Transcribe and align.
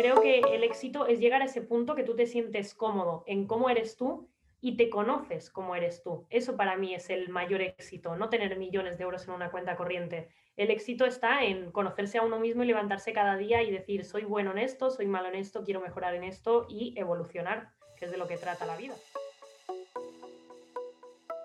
Creo 0.00 0.22
que 0.22 0.38
el 0.38 0.64
éxito 0.64 1.06
es 1.06 1.20
llegar 1.20 1.42
a 1.42 1.44
ese 1.44 1.60
punto 1.60 1.94
que 1.94 2.04
tú 2.04 2.16
te 2.16 2.24
sientes 2.24 2.72
cómodo 2.72 3.22
en 3.26 3.46
cómo 3.46 3.68
eres 3.68 3.98
tú 3.98 4.30
y 4.62 4.78
te 4.78 4.88
conoces 4.88 5.50
cómo 5.50 5.76
eres 5.76 6.02
tú. 6.02 6.26
Eso 6.30 6.56
para 6.56 6.74
mí 6.78 6.94
es 6.94 7.10
el 7.10 7.28
mayor 7.28 7.60
éxito, 7.60 8.16
no 8.16 8.30
tener 8.30 8.56
millones 8.56 8.96
de 8.96 9.04
euros 9.04 9.28
en 9.28 9.34
una 9.34 9.50
cuenta 9.50 9.76
corriente. 9.76 10.30
El 10.56 10.70
éxito 10.70 11.04
está 11.04 11.44
en 11.44 11.70
conocerse 11.70 12.16
a 12.16 12.22
uno 12.22 12.38
mismo 12.38 12.62
y 12.62 12.68
levantarse 12.68 13.12
cada 13.12 13.36
día 13.36 13.62
y 13.62 13.70
decir, 13.70 14.06
soy 14.06 14.24
bueno 14.24 14.52
en 14.52 14.58
esto, 14.60 14.90
soy 14.90 15.04
malo 15.04 15.28
en 15.28 15.34
esto, 15.34 15.64
quiero 15.64 15.82
mejorar 15.82 16.14
en 16.14 16.24
esto 16.24 16.64
y 16.70 16.94
evolucionar, 16.96 17.68
que 17.98 18.06
es 18.06 18.10
de 18.10 18.16
lo 18.16 18.26
que 18.26 18.38
trata 18.38 18.64
la 18.64 18.78
vida. 18.78 18.94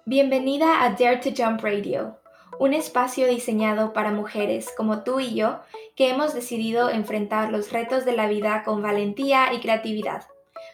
Bienvenida 0.06 0.82
a 0.82 0.92
Dare 0.92 1.18
to 1.18 1.32
Jump 1.36 1.62
Radio, 1.62 2.18
un 2.60 2.74
espacio 2.74 3.28
diseñado 3.28 3.94
para 3.94 4.12
mujeres 4.12 4.72
como 4.76 5.04
tú 5.04 5.20
y 5.20 5.36
yo 5.36 5.60
que 5.96 6.10
hemos 6.10 6.34
decidido 6.34 6.90
enfrentar 6.90 7.52
los 7.52 7.72
retos 7.72 8.06
de 8.06 8.14
la 8.14 8.28
vida 8.28 8.64
con 8.64 8.82
valentía 8.82 9.54
y 9.54 9.60
creatividad 9.60 10.26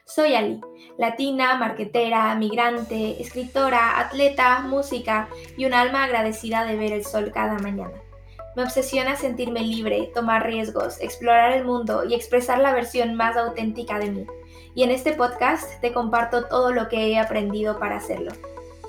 soy 0.05 0.35
Ali, 0.35 0.59
latina, 0.97 1.55
marquetera, 1.55 2.35
migrante, 2.35 3.21
escritora, 3.21 3.99
atleta, 3.99 4.59
música 4.59 5.29
y 5.57 5.65
un 5.65 5.73
alma 5.73 6.03
agradecida 6.03 6.65
de 6.65 6.75
ver 6.75 6.91
el 6.91 7.05
sol 7.05 7.31
cada 7.33 7.59
mañana. 7.59 7.93
Me 8.55 8.63
obsesiona 8.63 9.15
sentirme 9.15 9.61
libre, 9.61 10.11
tomar 10.13 10.45
riesgos, 10.45 10.99
explorar 10.99 11.53
el 11.53 11.63
mundo 11.63 12.03
y 12.03 12.13
expresar 12.13 12.59
la 12.59 12.73
versión 12.73 13.15
más 13.15 13.37
auténtica 13.37 13.99
de 13.99 14.11
mí. 14.11 14.27
Y 14.75 14.83
en 14.83 14.91
este 14.91 15.13
podcast 15.13 15.79
te 15.79 15.93
comparto 15.93 16.45
todo 16.47 16.73
lo 16.73 16.89
que 16.89 17.07
he 17.07 17.17
aprendido 17.17 17.79
para 17.79 17.95
hacerlo. 17.95 18.33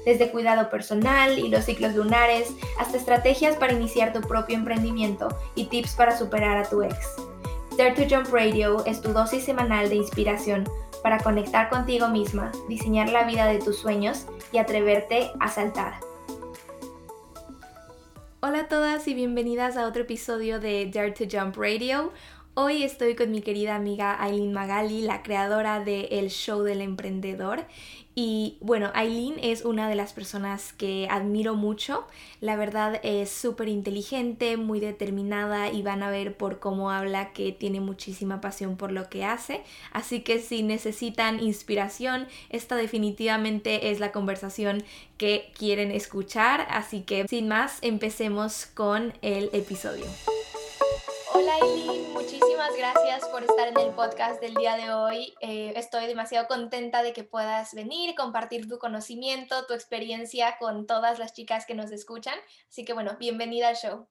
Desde 0.04 0.30
cuidado 0.30 0.68
personal 0.70 1.38
y 1.38 1.48
los 1.48 1.64
ciclos 1.64 1.94
lunares 1.94 2.52
hasta 2.78 2.96
estrategias 2.96 3.56
para 3.56 3.72
iniciar 3.72 4.12
tu 4.12 4.20
propio 4.20 4.56
emprendimiento 4.56 5.28
y 5.54 5.66
tips 5.66 5.94
para 5.94 6.16
superar 6.16 6.58
a 6.58 6.68
tu 6.68 6.82
ex. 6.82 6.96
Dare 7.76 7.92
to 7.92 8.02
Jump 8.08 8.32
Radio 8.32 8.84
es 8.84 9.00
tu 9.00 9.12
dosis 9.12 9.44
semanal 9.44 9.88
de 9.88 9.94
inspiración 9.94 10.68
para 11.02 11.18
conectar 11.18 11.68
contigo 11.70 12.08
misma, 12.08 12.52
diseñar 12.68 13.08
la 13.08 13.24
vida 13.24 13.46
de 13.46 13.58
tus 13.58 13.78
sueños 13.78 14.26
y 14.52 14.58
atreverte 14.58 15.30
a 15.40 15.48
saltar. 15.48 15.94
Hola 18.40 18.60
a 18.60 18.68
todas 18.68 19.06
y 19.08 19.14
bienvenidas 19.14 19.76
a 19.76 19.86
otro 19.86 20.02
episodio 20.02 20.60
de 20.60 20.90
Dare 20.92 21.12
to 21.12 21.24
Jump 21.30 21.56
Radio. 21.56 22.12
Hoy 22.54 22.82
estoy 22.82 23.14
con 23.14 23.30
mi 23.30 23.40
querida 23.40 23.76
amiga 23.76 24.22
Aileen 24.22 24.52
Magali, 24.52 25.00
la 25.00 25.22
creadora 25.22 25.80
de 25.80 26.08
El 26.10 26.28
Show 26.28 26.62
del 26.64 26.82
Emprendedor. 26.82 27.64
Y 28.14 28.58
bueno, 28.60 28.90
Aileen 28.94 29.38
es 29.42 29.64
una 29.64 29.88
de 29.88 29.94
las 29.94 30.12
personas 30.12 30.74
que 30.74 31.08
admiro 31.10 31.54
mucho. 31.54 32.06
La 32.40 32.56
verdad 32.56 33.00
es 33.02 33.30
súper 33.30 33.68
inteligente, 33.68 34.58
muy 34.58 34.80
determinada 34.80 35.70
y 35.70 35.82
van 35.82 36.02
a 36.02 36.10
ver 36.10 36.36
por 36.36 36.58
cómo 36.58 36.90
habla 36.90 37.32
que 37.32 37.52
tiene 37.52 37.80
muchísima 37.80 38.42
pasión 38.42 38.76
por 38.76 38.92
lo 38.92 39.08
que 39.08 39.24
hace. 39.24 39.62
Así 39.92 40.20
que 40.20 40.40
si 40.40 40.62
necesitan 40.62 41.40
inspiración, 41.40 42.26
esta 42.50 42.76
definitivamente 42.76 43.90
es 43.90 43.98
la 43.98 44.12
conversación 44.12 44.84
que 45.16 45.50
quieren 45.56 45.90
escuchar. 45.90 46.66
Así 46.68 47.00
que 47.02 47.26
sin 47.28 47.48
más, 47.48 47.78
empecemos 47.80 48.66
con 48.66 49.14
el 49.22 49.48
episodio. 49.54 50.04
Hola 51.34 51.52
Eileen, 51.62 52.11
muchísimas 52.42 52.76
gracias 52.76 53.28
por 53.28 53.44
estar 53.44 53.68
en 53.68 53.78
el 53.78 53.94
podcast 53.94 54.40
del 54.40 54.54
día 54.54 54.76
de 54.76 54.92
hoy. 54.92 55.32
Eh, 55.40 55.74
estoy 55.76 56.06
demasiado 56.06 56.48
contenta 56.48 57.04
de 57.04 57.12
que 57.12 57.22
puedas 57.22 57.72
venir 57.72 58.16
compartir 58.16 58.68
tu 58.68 58.78
conocimiento, 58.78 59.64
tu 59.66 59.74
experiencia 59.74 60.56
con 60.58 60.86
todas 60.88 61.20
las 61.20 61.34
chicas 61.34 61.66
que 61.66 61.74
nos 61.74 61.92
escuchan. 61.92 62.34
Así 62.68 62.84
que 62.84 62.94
bueno, 62.94 63.16
bienvenida 63.16 63.68
al 63.68 63.76
show. 63.76 64.08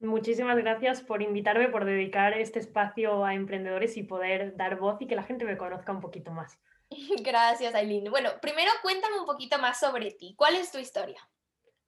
Muchísimas 0.00 0.56
gracias 0.56 1.02
por 1.02 1.20
invitarme, 1.20 1.68
por 1.68 1.84
dedicar 1.84 2.32
este 2.32 2.58
espacio 2.58 3.22
a 3.22 3.34
emprendedores 3.34 3.98
y 3.98 4.02
poder 4.02 4.56
dar 4.56 4.78
voz 4.78 4.96
y 5.02 5.06
que 5.06 5.16
la 5.16 5.24
gente 5.24 5.44
me 5.44 5.58
conozca 5.58 5.92
un 5.92 6.00
poquito 6.00 6.30
más. 6.30 6.58
Gracias, 7.22 7.74
Aileen. 7.74 8.10
Bueno, 8.10 8.30
primero 8.40 8.70
cuéntame 8.82 9.18
un 9.18 9.26
poquito 9.26 9.58
más 9.58 9.78
sobre 9.78 10.10
ti. 10.10 10.34
¿Cuál 10.38 10.56
es 10.56 10.72
tu 10.72 10.78
historia? 10.78 11.20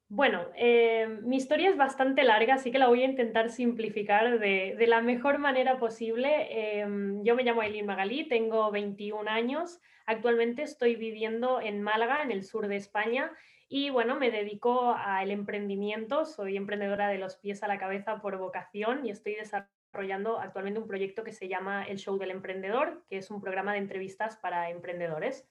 Bueno, 0.09 0.45
eh, 0.55 1.19
mi 1.23 1.35
historia 1.35 1.69
es 1.69 1.75
bastante 1.75 2.23
larga, 2.23 2.53
así 2.53 2.71
que 2.71 2.79
la 2.79 2.87
voy 2.87 3.01
a 3.01 3.05
intentar 3.05 3.49
simplificar 3.49 4.39
de, 4.39 4.85
la 4.87 5.01
mejor 5.01 5.37
manera 5.37 5.79
posible. 5.79 6.79
Em, 6.79 7.23
yo 7.25 7.35
me 7.35 7.43
llamo 7.43 7.61
Eileen 7.61 7.85
Magalí, 7.85 8.25
tengo 8.29 8.71
21 8.71 9.29
años, 9.29 9.81
actualmente 10.05 10.61
estoy 10.63 10.95
viviendo 10.95 11.59
en 11.59 11.81
Málaga, 11.81 12.23
en 12.23 12.31
el 12.31 12.45
sur 12.45 12.69
de 12.69 12.77
España, 12.77 13.33
y 13.67 13.89
bueno, 13.89 14.15
me 14.15 14.31
dedico 14.31 14.93
al 14.97 15.29
emprendimiento, 15.29 16.25
soy 16.25 16.55
emprendedora 16.55 17.09
de 17.09 17.17
los 17.17 17.35
pies 17.35 17.61
a 17.63 17.67
la 17.67 17.77
cabeza 17.77 18.21
por 18.21 18.37
vocación 18.37 19.05
y 19.05 19.09
estoy 19.09 19.35
desarrollando 19.35 20.39
actualmente 20.39 20.79
un 20.79 20.87
proyecto 20.87 21.25
que 21.25 21.33
se 21.33 21.49
llama 21.49 21.83
El 21.83 21.97
Show 21.97 22.17
del 22.17 22.31
Emprendedor, 22.31 23.03
que 23.09 23.17
es 23.17 23.29
un 23.29 23.41
programa 23.41 23.73
de 23.73 23.79
entrevistas 23.79 24.37
para 24.37 24.69
emprendedores. 24.69 25.49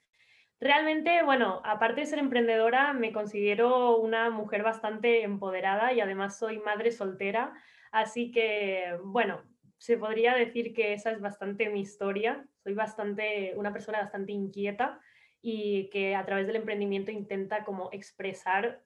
Realmente, 0.58 1.22
bueno, 1.22 1.60
aparte 1.64 2.00
de 2.00 2.06
ser 2.06 2.18
emprendedora, 2.18 2.92
me 2.94 3.12
considero 3.12 3.98
una 3.98 4.30
mujer 4.30 4.62
bastante 4.62 5.22
empoderada 5.22 5.92
y 5.92 6.00
además 6.00 6.38
soy 6.38 6.58
madre 6.58 6.92
soltera, 6.92 7.52
así 7.92 8.30
que, 8.30 8.96
bueno, 9.04 9.42
se 9.78 9.98
podría 9.98 10.34
decir 10.34 10.72
que 10.72 10.94
esa 10.94 11.10
es 11.10 11.20
bastante 11.20 11.68
mi 11.68 11.80
historia. 11.80 12.46
Soy 12.62 12.74
bastante, 12.74 13.52
una 13.56 13.72
persona 13.72 14.00
bastante 14.00 14.32
inquieta 14.32 15.00
y 15.42 15.90
que 15.90 16.14
a 16.14 16.24
través 16.24 16.46
del 16.46 16.56
emprendimiento 16.56 17.10
intenta 17.10 17.64
como 17.64 17.90
expresar 17.92 18.82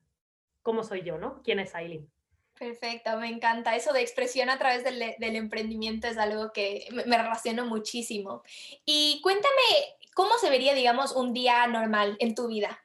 cómo 0.61 0.83
soy 0.83 1.01
yo, 1.03 1.17
¿no? 1.17 1.41
¿Quién 1.43 1.59
es 1.59 1.73
Aileen? 1.73 2.09
Perfecto, 2.59 3.17
me 3.17 3.29
encanta. 3.29 3.75
Eso 3.75 3.93
de 3.93 4.01
expresión 4.01 4.49
a 4.49 4.59
través 4.59 4.83
del, 4.83 5.15
del 5.17 5.35
emprendimiento 5.35 6.07
es 6.07 6.17
algo 6.17 6.51
que 6.51 6.87
me 6.91 7.17
relaciono 7.17 7.65
muchísimo. 7.65 8.43
Y 8.85 9.19
cuéntame, 9.23 9.97
¿cómo 10.13 10.37
se 10.39 10.49
vería, 10.49 10.73
digamos, 10.73 11.15
un 11.15 11.33
día 11.33 11.67
normal 11.67 12.15
en 12.19 12.35
tu 12.35 12.47
vida? 12.47 12.79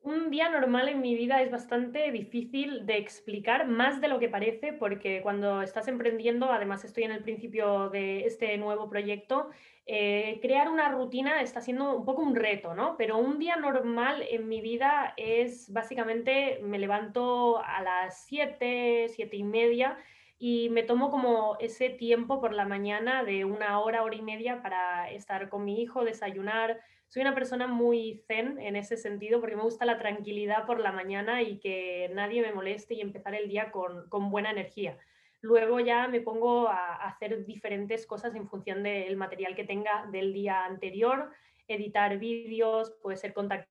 Un 0.00 0.30
día 0.30 0.48
normal 0.48 0.88
en 0.88 1.00
mi 1.00 1.14
vida 1.14 1.42
es 1.42 1.52
bastante 1.52 2.10
difícil 2.10 2.86
de 2.86 2.96
explicar, 2.96 3.68
más 3.68 4.00
de 4.00 4.08
lo 4.08 4.18
que 4.18 4.28
parece, 4.28 4.72
porque 4.72 5.22
cuando 5.22 5.62
estás 5.62 5.86
emprendiendo, 5.86 6.50
además 6.50 6.84
estoy 6.84 7.04
en 7.04 7.12
el 7.12 7.22
principio 7.22 7.88
de 7.88 8.26
este 8.26 8.58
nuevo 8.58 8.90
proyecto, 8.90 9.50
eh, 9.86 10.40
crear 10.42 10.68
una 10.68 10.88
rutina 10.90 11.40
está 11.40 11.60
siendo 11.60 11.96
un 11.96 12.04
poco 12.04 12.22
un 12.22 12.34
reto, 12.34 12.74
¿no? 12.74 12.96
Pero 12.96 13.16
un 13.18 13.38
día 13.38 13.54
normal 13.54 14.24
en 14.28 14.48
mi 14.48 14.60
vida 14.60 15.14
es 15.16 15.72
básicamente 15.72 16.58
me 16.62 16.80
levanto 16.80 17.62
a 17.64 17.80
las 17.82 18.24
7, 18.26 19.06
7 19.08 19.36
y 19.36 19.44
media 19.44 19.98
y 20.44 20.70
me 20.70 20.82
tomo 20.82 21.12
como 21.12 21.56
ese 21.60 21.88
tiempo 21.88 22.40
por 22.40 22.52
la 22.52 22.64
mañana 22.64 23.22
de 23.22 23.44
una 23.44 23.78
hora, 23.78 24.02
hora 24.02 24.16
y 24.16 24.22
media 24.22 24.60
para 24.60 25.08
estar 25.08 25.48
con 25.48 25.64
mi 25.64 25.80
hijo, 25.80 26.04
desayunar. 26.04 26.80
Soy 27.06 27.22
una 27.22 27.32
persona 27.32 27.68
muy 27.68 28.24
zen 28.26 28.58
en 28.58 28.74
ese 28.74 28.96
sentido 28.96 29.38
porque 29.38 29.54
me 29.54 29.62
gusta 29.62 29.84
la 29.84 30.00
tranquilidad 30.00 30.66
por 30.66 30.80
la 30.80 30.90
mañana 30.90 31.42
y 31.42 31.60
que 31.60 32.10
nadie 32.12 32.42
me 32.42 32.52
moleste 32.52 32.94
y 32.94 33.00
empezar 33.00 33.36
el 33.36 33.48
día 33.48 33.70
con, 33.70 34.08
buena 34.32 34.50
energía. 34.50 34.98
Luego 35.42 35.78
ya 35.78 36.08
me 36.08 36.20
pongo 36.20 36.66
a, 36.66 36.96
hacer 36.96 37.46
diferentes 37.46 38.04
cosas 38.04 38.34
en 38.34 38.48
función 38.48 38.82
del 38.82 39.16
material 39.16 39.54
que 39.54 39.62
tenga 39.62 40.08
del 40.10 40.32
día 40.32 40.64
anterior, 40.64 41.30
editar 41.68 42.18
vídeos, 42.18 42.90
puede 43.00 43.16
ser 43.16 43.32
contactar 43.32 43.68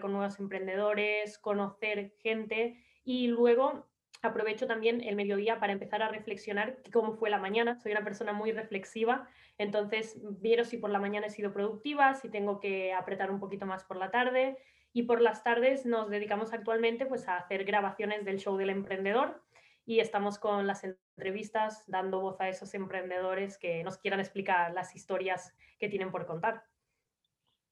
con 0.00 0.14
nuevos 0.14 0.40
emprendedores, 0.40 1.36
conocer 1.36 2.14
gente 2.22 2.82
y 3.04 3.26
luego 3.26 3.84
aprovecho 4.26 4.66
también 4.66 5.02
el 5.02 5.16
mediodía 5.16 5.58
para 5.58 5.72
empezar 5.72 6.02
a 6.02 6.08
reflexionar 6.08 6.78
cómo 6.92 7.14
fue 7.14 7.30
la 7.30 7.38
mañana. 7.38 7.78
Soy 7.78 7.92
una 7.92 8.04
persona 8.04 8.32
muy 8.32 8.52
reflexiva, 8.52 9.28
entonces 9.58 10.18
viero 10.40 10.64
si 10.64 10.78
por 10.78 10.90
la 10.90 10.98
mañana 10.98 11.26
he 11.26 11.30
sido 11.30 11.52
productiva, 11.52 12.14
si 12.14 12.28
tengo 12.28 12.60
que 12.60 12.92
apretar 12.92 13.30
un 13.30 13.40
poquito 13.40 13.66
más 13.66 13.84
por 13.84 13.96
la 13.96 14.10
tarde. 14.10 14.58
Y 14.92 15.02
por 15.02 15.20
las 15.20 15.44
tardes 15.44 15.84
nos 15.84 16.08
dedicamos 16.08 16.52
actualmente 16.52 17.06
pues, 17.06 17.28
a 17.28 17.36
hacer 17.36 17.64
grabaciones 17.64 18.24
del 18.24 18.38
show 18.38 18.56
del 18.56 18.70
emprendedor 18.70 19.42
y 19.84 20.00
estamos 20.00 20.38
con 20.38 20.66
las 20.66 20.84
entrevistas 20.84 21.84
dando 21.86 22.20
voz 22.20 22.40
a 22.40 22.48
esos 22.48 22.74
emprendedores 22.74 23.56
que 23.56 23.84
nos 23.84 23.98
quieran 23.98 24.20
explicar 24.20 24.72
las 24.72 24.96
historias 24.96 25.54
que 25.78 25.88
tienen 25.88 26.10
por 26.10 26.26
contar. 26.26 26.64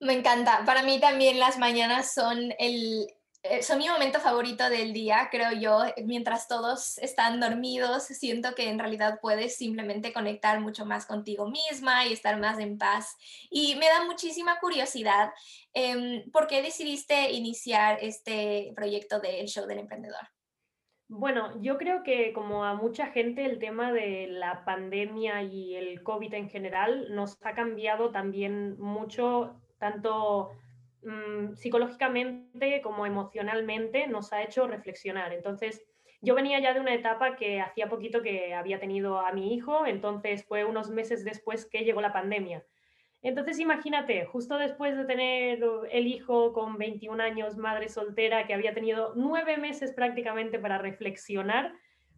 Me 0.01 0.13
encanta. 0.13 0.65
Para 0.65 0.83
mí 0.83 1.01
también 1.01 1.39
las 1.39 1.59
mañanas 1.59 2.13
son 2.13 2.53
el, 2.59 3.07
son 3.63 3.79
mi 3.79 3.89
momento 3.89 4.21
favorito 4.21 4.69
del 4.71 4.93
día, 4.93 5.29
creo 5.31 5.53
yo. 5.53 5.81
Mientras 6.05 6.49
todos 6.49 6.99
están 6.99 7.41
dormidos, 7.41 8.05
siento 8.05 8.55
que 8.55 8.69
en 8.69 8.79
realidad 8.79 9.19
puedes 9.21 9.57
simplemente 9.57 10.13
conectar 10.13 10.61
mucho 10.61 10.87
más 10.87 11.07
contigo 11.07 11.49
misma 11.49 12.07
y 12.07 12.13
estar 12.13 12.39
más 12.39 12.59
en 12.59 12.79
paz. 12.79 13.17
Y 13.51 13.77
me 13.77 13.87
da 13.87 14.05
muchísima 14.05 14.59
curiosidad, 14.61 15.31
eh, 15.75 16.25
¿por 16.33 16.47
qué 16.47 16.63
decidiste 16.63 17.33
iniciar 17.33 17.99
este 18.01 18.73
proyecto 18.75 19.21
del 19.21 19.47
Show 19.47 19.67
del 19.67 19.81
Emprendedor? 19.81 20.27
Bueno, 21.09 21.61
yo 21.61 21.77
creo 21.77 22.03
que 22.03 22.33
como 22.33 22.65
a 22.65 22.75
mucha 22.75 23.09
gente 23.09 23.45
el 23.45 23.59
tema 23.59 23.93
de 23.93 24.27
la 24.27 24.65
pandemia 24.65 25.43
y 25.43 25.77
el 25.77 26.03
COVID 26.03 26.33
en 26.33 26.49
general 26.49 27.15
nos 27.15 27.37
ha 27.43 27.55
cambiado 27.55 28.11
también 28.11 28.81
mucho, 28.81 29.61
tanto 29.79 30.51
Mm, 31.05 31.55
psicológicamente 31.55 32.81
como 32.81 33.05
emocionalmente 33.05 34.07
nos 34.07 34.33
ha 34.33 34.43
hecho 34.43 34.67
reflexionar. 34.67 35.35
Entonces, 35.35 35.85
yo 36.23 36.35
venía 36.35 36.59
ya 36.61 36.73
de 36.73 36.81
una 36.81 36.95
etapa 36.95 37.37
que 37.37 37.61
hacía 37.61 37.91
poquito 37.91 38.23
que 38.23 38.55
había 38.55 38.81
tenido 38.81 39.21
a 39.21 39.31
mi 39.33 39.55
hijo, 39.55 39.87
entonces 39.87 40.45
fue 40.47 40.65
unos 40.65 40.89
meses 40.89 41.23
después 41.23 41.67
que 41.67 41.85
llegó 41.85 42.01
la 42.01 42.15
pandemia. 42.15 42.65
Entonces 43.21 43.59
imagínate, 43.59 44.25
justo 44.25 44.57
después 44.57 44.97
de 44.97 45.05
tener 45.05 45.61
el 45.91 46.07
hijo 46.07 46.53
con 46.55 46.79
21 46.79 47.21
años, 47.21 47.57
madre 47.57 47.89
soltera, 47.89 48.47
que 48.47 48.55
había 48.55 48.75
tenido 48.75 49.13
nueve 49.17 49.59
meses 49.59 49.93
prácticamente 49.93 50.59
para 50.59 50.79
reflexionar, 50.79 51.75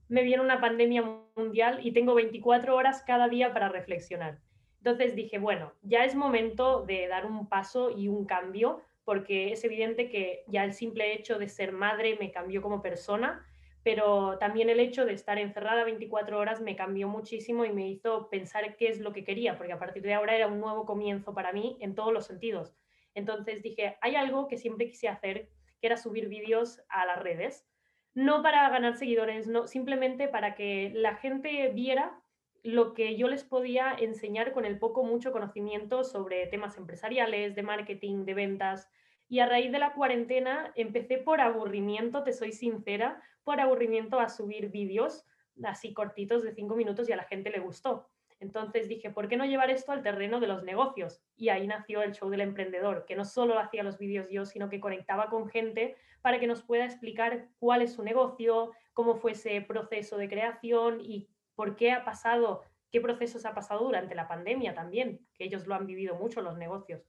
me 0.08 0.22
viene 0.22 0.42
una 0.42 0.60
pandemia 0.60 1.02
mundial 1.34 1.80
y 1.82 1.92
tengo 1.92 2.14
24 2.14 2.76
horas 2.76 3.02
cada 3.04 3.28
día 3.28 3.52
para 3.52 3.68
reflexionar. 3.68 4.38
Entonces 4.86 5.16
dije, 5.16 5.40
bueno, 5.40 5.72
ya 5.82 6.04
es 6.04 6.14
momento 6.14 6.84
de 6.84 7.08
dar 7.08 7.26
un 7.26 7.48
paso 7.48 7.90
y 7.90 8.06
un 8.06 8.24
cambio, 8.24 8.80
porque 9.04 9.52
es 9.52 9.64
evidente 9.64 10.08
que 10.08 10.44
ya 10.46 10.62
el 10.62 10.74
simple 10.74 11.12
hecho 11.12 11.40
de 11.40 11.48
ser 11.48 11.72
madre 11.72 12.16
me 12.20 12.30
cambió 12.30 12.62
como 12.62 12.82
persona 12.82 13.44
pero 13.86 14.36
también 14.38 14.68
el 14.68 14.80
hecho 14.80 15.04
de 15.04 15.12
estar 15.12 15.38
encerrada 15.38 15.84
24 15.84 16.40
horas 16.40 16.60
me 16.60 16.74
cambió 16.74 17.06
muchísimo 17.06 17.64
y 17.64 17.72
me 17.72 17.88
hizo 17.88 18.28
pensar 18.30 18.76
qué 18.76 18.88
es 18.88 18.98
lo 18.98 19.12
que 19.12 19.22
quería, 19.22 19.56
porque 19.56 19.74
a 19.74 19.78
partir 19.78 20.02
de 20.02 20.12
ahora 20.12 20.34
era 20.34 20.48
un 20.48 20.58
nuevo 20.58 20.84
comienzo 20.84 21.34
para 21.34 21.52
mí 21.52 21.76
en 21.80 21.94
todos 21.94 22.12
los 22.12 22.26
sentidos. 22.26 22.74
Entonces 23.14 23.62
dije, 23.62 23.96
hay 24.00 24.16
algo 24.16 24.48
que 24.48 24.56
siempre 24.56 24.88
quise 24.88 25.06
hacer, 25.06 25.50
que 25.80 25.86
era 25.86 25.96
subir 25.96 26.28
vídeos 26.28 26.82
a 26.88 27.06
las 27.06 27.22
redes, 27.22 27.64
no 28.12 28.42
para 28.42 28.68
ganar 28.70 28.96
seguidores, 28.96 29.46
no, 29.46 29.68
simplemente 29.68 30.26
para 30.26 30.56
que 30.56 30.90
la 30.92 31.14
gente 31.14 31.68
viera 31.68 32.20
lo 32.66 32.94
que 32.94 33.16
yo 33.16 33.28
les 33.28 33.44
podía 33.44 33.94
enseñar 33.98 34.52
con 34.52 34.64
el 34.64 34.78
poco 34.78 35.04
mucho 35.04 35.32
conocimiento 35.32 36.04
sobre 36.04 36.46
temas 36.48 36.76
empresariales, 36.76 37.54
de 37.54 37.62
marketing, 37.62 38.24
de 38.24 38.34
ventas. 38.34 38.90
Y 39.28 39.38
a 39.38 39.46
raíz 39.46 39.70
de 39.72 39.78
la 39.78 39.92
cuarentena 39.92 40.72
empecé 40.74 41.18
por 41.18 41.40
aburrimiento, 41.40 42.22
te 42.22 42.32
soy 42.32 42.52
sincera, 42.52 43.22
por 43.44 43.60
aburrimiento 43.60 44.18
a 44.18 44.28
subir 44.28 44.70
vídeos 44.70 45.24
así 45.64 45.94
cortitos 45.94 46.42
de 46.42 46.52
cinco 46.52 46.76
minutos 46.76 47.08
y 47.08 47.12
a 47.12 47.16
la 47.16 47.24
gente 47.24 47.50
le 47.50 47.60
gustó. 47.60 48.08
Entonces 48.38 48.88
dije, 48.88 49.10
¿por 49.10 49.28
qué 49.28 49.36
no 49.36 49.46
llevar 49.46 49.70
esto 49.70 49.92
al 49.92 50.02
terreno 50.02 50.40
de 50.40 50.46
los 50.46 50.62
negocios? 50.62 51.22
Y 51.36 51.48
ahí 51.48 51.66
nació 51.66 52.02
el 52.02 52.12
show 52.12 52.28
del 52.28 52.42
emprendedor, 52.42 53.06
que 53.06 53.16
no 53.16 53.24
solo 53.24 53.58
hacía 53.58 53.82
los 53.82 53.96
vídeos 53.96 54.28
yo, 54.28 54.44
sino 54.44 54.68
que 54.68 54.80
conectaba 54.80 55.30
con 55.30 55.48
gente 55.48 55.96
para 56.20 56.38
que 56.38 56.46
nos 56.46 56.62
pueda 56.62 56.84
explicar 56.84 57.48
cuál 57.58 57.80
es 57.80 57.94
su 57.94 58.02
negocio, 58.02 58.72
cómo 58.92 59.14
fue 59.14 59.32
ese 59.32 59.62
proceso 59.62 60.18
de 60.18 60.28
creación 60.28 61.00
y 61.00 61.28
por 61.56 61.74
qué 61.74 61.90
ha 61.90 62.04
pasado, 62.04 62.62
qué 62.92 63.00
procesos 63.00 63.44
ha 63.44 63.54
pasado 63.54 63.84
durante 63.84 64.14
la 64.14 64.28
pandemia 64.28 64.74
también, 64.74 65.26
que 65.34 65.44
ellos 65.44 65.66
lo 65.66 65.74
han 65.74 65.86
vivido 65.86 66.14
mucho 66.14 66.42
los 66.42 66.56
negocios. 66.56 67.02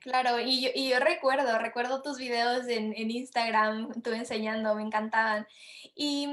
Claro, 0.00 0.40
y 0.40 0.88
yo, 0.88 0.98
recuerdo, 0.98 1.58
recuerdo 1.58 2.00
tus 2.00 2.18
videos 2.18 2.66
en, 2.68 2.94
Instagram, 2.94 4.00
tú 4.02 4.12
enseñando, 4.12 4.74
me 4.74 4.82
encantaban. 4.82 5.46
Y 5.94 6.26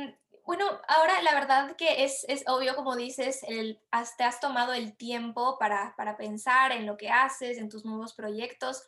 bueno, 0.46 0.66
ahora 0.88 1.22
la 1.22 1.34
verdad 1.34 1.76
que 1.76 2.06
es, 2.06 2.26
es 2.30 2.46
obvio, 2.48 2.76
como 2.76 2.96
dices, 2.96 3.44
el, 3.44 3.82
te 4.18 4.24
has 4.24 4.40
tomado 4.40 4.74
el 4.74 4.96
tiempo 4.96 5.58
para, 5.60 5.96
para 5.98 6.16
pensar 6.16 6.72
en 6.72 6.86
lo 6.86 6.96
que 6.96 7.10
haces, 7.10 7.58
en 7.58 7.68
tus 7.68 7.84
nuevos 7.84 8.14
proyectos. 8.14 8.88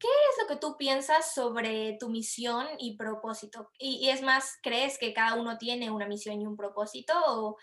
¿Qué 0.00 0.08
es 0.08 0.42
lo 0.42 0.48
que 0.48 0.60
tú 0.60 0.76
piensas 0.78 1.34
sobre 1.34 1.98
tu 2.00 2.08
misión 2.08 2.66
y 2.78 2.96
propósito? 2.96 3.70
Y, 3.78 4.08
es 4.08 4.22
más, 4.22 4.58
¿crees 4.62 4.98
que 4.98 5.12
cada 5.12 5.34
uno 5.34 5.58
tiene 5.58 5.90
una 5.90 6.08
misión 6.08 6.40
y 6.40 6.46
un 6.46 6.56
propósito? 6.56 7.12
¿O 7.26 7.56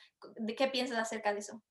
qué 0.55 0.67
piensas 0.67 0.99
acerca 0.99 1.33
de 1.33 1.39
eso? 1.39 1.63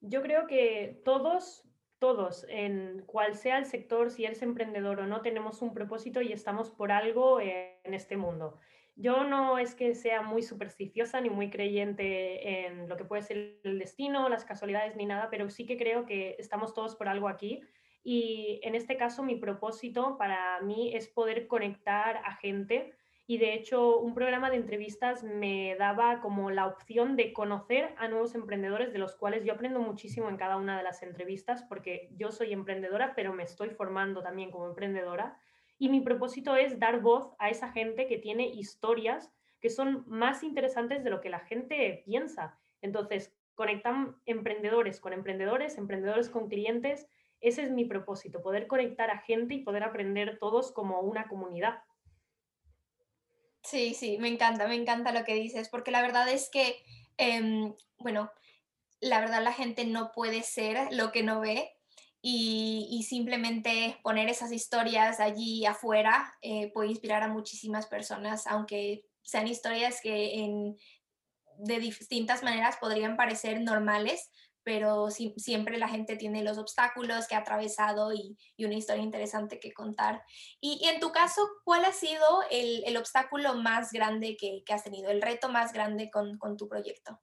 Yo 0.00 0.22
creo 0.22 0.46
que 0.46 1.02
todos 1.04 1.64
todos, 1.98 2.46
en 2.48 3.02
cual 3.06 3.34
sea 3.34 3.58
el 3.58 3.66
sector, 3.66 4.10
si 4.10 4.24
eres 4.24 4.40
emprendedor 4.40 5.00
o 5.00 5.06
no, 5.06 5.20
tenemos 5.20 5.60
un 5.60 5.74
propósito 5.74 6.22
y 6.22 6.32
estamos 6.32 6.70
por 6.70 6.92
algo 6.92 7.40
en 7.40 7.92
este 7.92 8.16
mundo. 8.16 8.58
Yo 8.96 9.24
no 9.24 9.58
es 9.58 9.74
que 9.74 9.94
sea 9.94 10.22
muy 10.22 10.42
supersticiosa 10.42 11.20
ni 11.20 11.28
muy 11.28 11.50
creyente 11.50 12.66
en 12.66 12.88
lo 12.88 12.96
que 12.96 13.04
puede 13.04 13.22
ser 13.22 13.60
el 13.64 13.78
destino, 13.78 14.28
las 14.28 14.44
casualidades 14.44 14.96
ni 14.96 15.04
nada, 15.04 15.28
pero 15.30 15.50
sí 15.50 15.66
que 15.66 15.76
creo 15.76 16.06
que 16.06 16.36
estamos 16.38 16.72
todos 16.72 16.96
por 16.96 17.06
algo 17.06 17.28
aquí. 17.28 17.60
Y 18.02 18.60
en 18.62 18.74
este 18.74 18.96
caso 18.96 19.22
mi 19.22 19.36
propósito 19.36 20.16
para 20.18 20.60
mí 20.60 20.94
es 20.94 21.08
poder 21.08 21.46
conectar 21.46 22.16
a 22.18 22.36
gente 22.36 22.94
y 23.26 23.38
de 23.38 23.54
hecho 23.54 23.98
un 23.98 24.14
programa 24.14 24.50
de 24.50 24.56
entrevistas 24.56 25.22
me 25.22 25.76
daba 25.78 26.20
como 26.20 26.50
la 26.50 26.66
opción 26.66 27.14
de 27.16 27.32
conocer 27.32 27.94
a 27.98 28.08
nuevos 28.08 28.34
emprendedores 28.34 28.92
de 28.92 28.98
los 28.98 29.14
cuales 29.14 29.44
yo 29.44 29.52
aprendo 29.52 29.80
muchísimo 29.80 30.28
en 30.28 30.36
cada 30.36 30.56
una 30.56 30.76
de 30.76 30.82
las 30.82 31.02
entrevistas 31.02 31.62
porque 31.68 32.08
yo 32.16 32.32
soy 32.32 32.52
emprendedora 32.52 33.14
pero 33.14 33.32
me 33.32 33.44
estoy 33.44 33.70
formando 33.70 34.22
también 34.22 34.50
como 34.50 34.66
emprendedora 34.66 35.38
y 35.78 35.88
mi 35.88 36.00
propósito 36.00 36.56
es 36.56 36.78
dar 36.78 37.00
voz 37.00 37.32
a 37.38 37.50
esa 37.50 37.70
gente 37.70 38.06
que 38.06 38.18
tiene 38.18 38.48
historias 38.48 39.32
que 39.60 39.70
son 39.70 40.04
más 40.06 40.42
interesantes 40.42 41.04
de 41.04 41.10
lo 41.10 41.20
que 41.20 41.30
la 41.30 41.40
gente 41.40 42.02
piensa. 42.04 42.58
Entonces, 42.82 43.34
conectan 43.54 44.16
emprendedores 44.26 45.00
con 45.00 45.12
emprendedores, 45.12 45.76
emprendedores 45.78 46.28
con 46.28 46.48
clientes. 46.48 47.06
Ese 47.40 47.62
es 47.62 47.70
mi 47.70 47.84
propósito, 47.84 48.42
poder 48.42 48.66
conectar 48.66 49.10
a 49.10 49.18
gente 49.18 49.54
y 49.54 49.64
poder 49.64 49.82
aprender 49.82 50.38
todos 50.38 50.72
como 50.72 51.00
una 51.00 51.28
comunidad. 51.28 51.82
Sí, 53.62 53.94
sí, 53.94 54.18
me 54.18 54.28
encanta, 54.28 54.66
me 54.66 54.74
encanta 54.74 55.12
lo 55.12 55.24
que 55.24 55.34
dices, 55.34 55.68
porque 55.68 55.90
la 55.90 56.02
verdad 56.02 56.28
es 56.28 56.48
que, 56.50 56.82
em, 57.18 57.74
bueno, 57.98 58.30
la 59.00 59.20
verdad 59.20 59.42
la 59.42 59.52
gente 59.52 59.84
no 59.84 60.12
puede 60.12 60.42
ser 60.42 60.88
lo 60.92 61.12
que 61.12 61.22
no 61.22 61.40
ve 61.40 61.72
y, 62.22 62.88
y 62.90 63.02
simplemente 63.04 63.98
poner 64.02 64.28
esas 64.28 64.52
historias 64.52 65.20
allí 65.20 65.64
afuera 65.64 66.34
eh, 66.42 66.70
puede 66.72 66.90
inspirar 66.90 67.22
a 67.22 67.28
muchísimas 67.28 67.86
personas, 67.86 68.46
aunque 68.46 69.04
sean 69.22 69.46
historias 69.46 70.00
que 70.02 70.40
en, 70.40 70.76
de 71.58 71.78
distintas 71.78 72.42
maneras 72.42 72.76
podrían 72.78 73.16
parecer 73.16 73.60
normales, 73.60 74.30
pero 74.70 75.10
siempre 75.10 75.78
la 75.78 75.88
gente 75.88 76.14
tiene 76.14 76.44
los 76.44 76.56
obstáculos 76.56 77.26
que 77.26 77.34
ha 77.34 77.38
atravesado 77.38 78.12
y, 78.12 78.36
una 78.64 78.76
historia 78.76 79.02
interesante 79.02 79.58
que 79.58 79.72
contar. 79.72 80.22
Y, 80.60 80.86
en 80.86 81.00
tu 81.00 81.10
caso, 81.10 81.42
¿cuál 81.64 81.84
ha 81.84 81.90
sido 81.90 82.24
el, 82.52 82.96
obstáculo 82.96 83.54
más 83.54 83.90
grande 83.90 84.36
que, 84.36 84.62
has 84.72 84.84
tenido, 84.84 85.10
el 85.10 85.22
reto 85.22 85.48
más 85.48 85.72
grande 85.72 86.08
con, 86.08 86.38
tu 86.56 86.68
proyecto? 86.68 87.18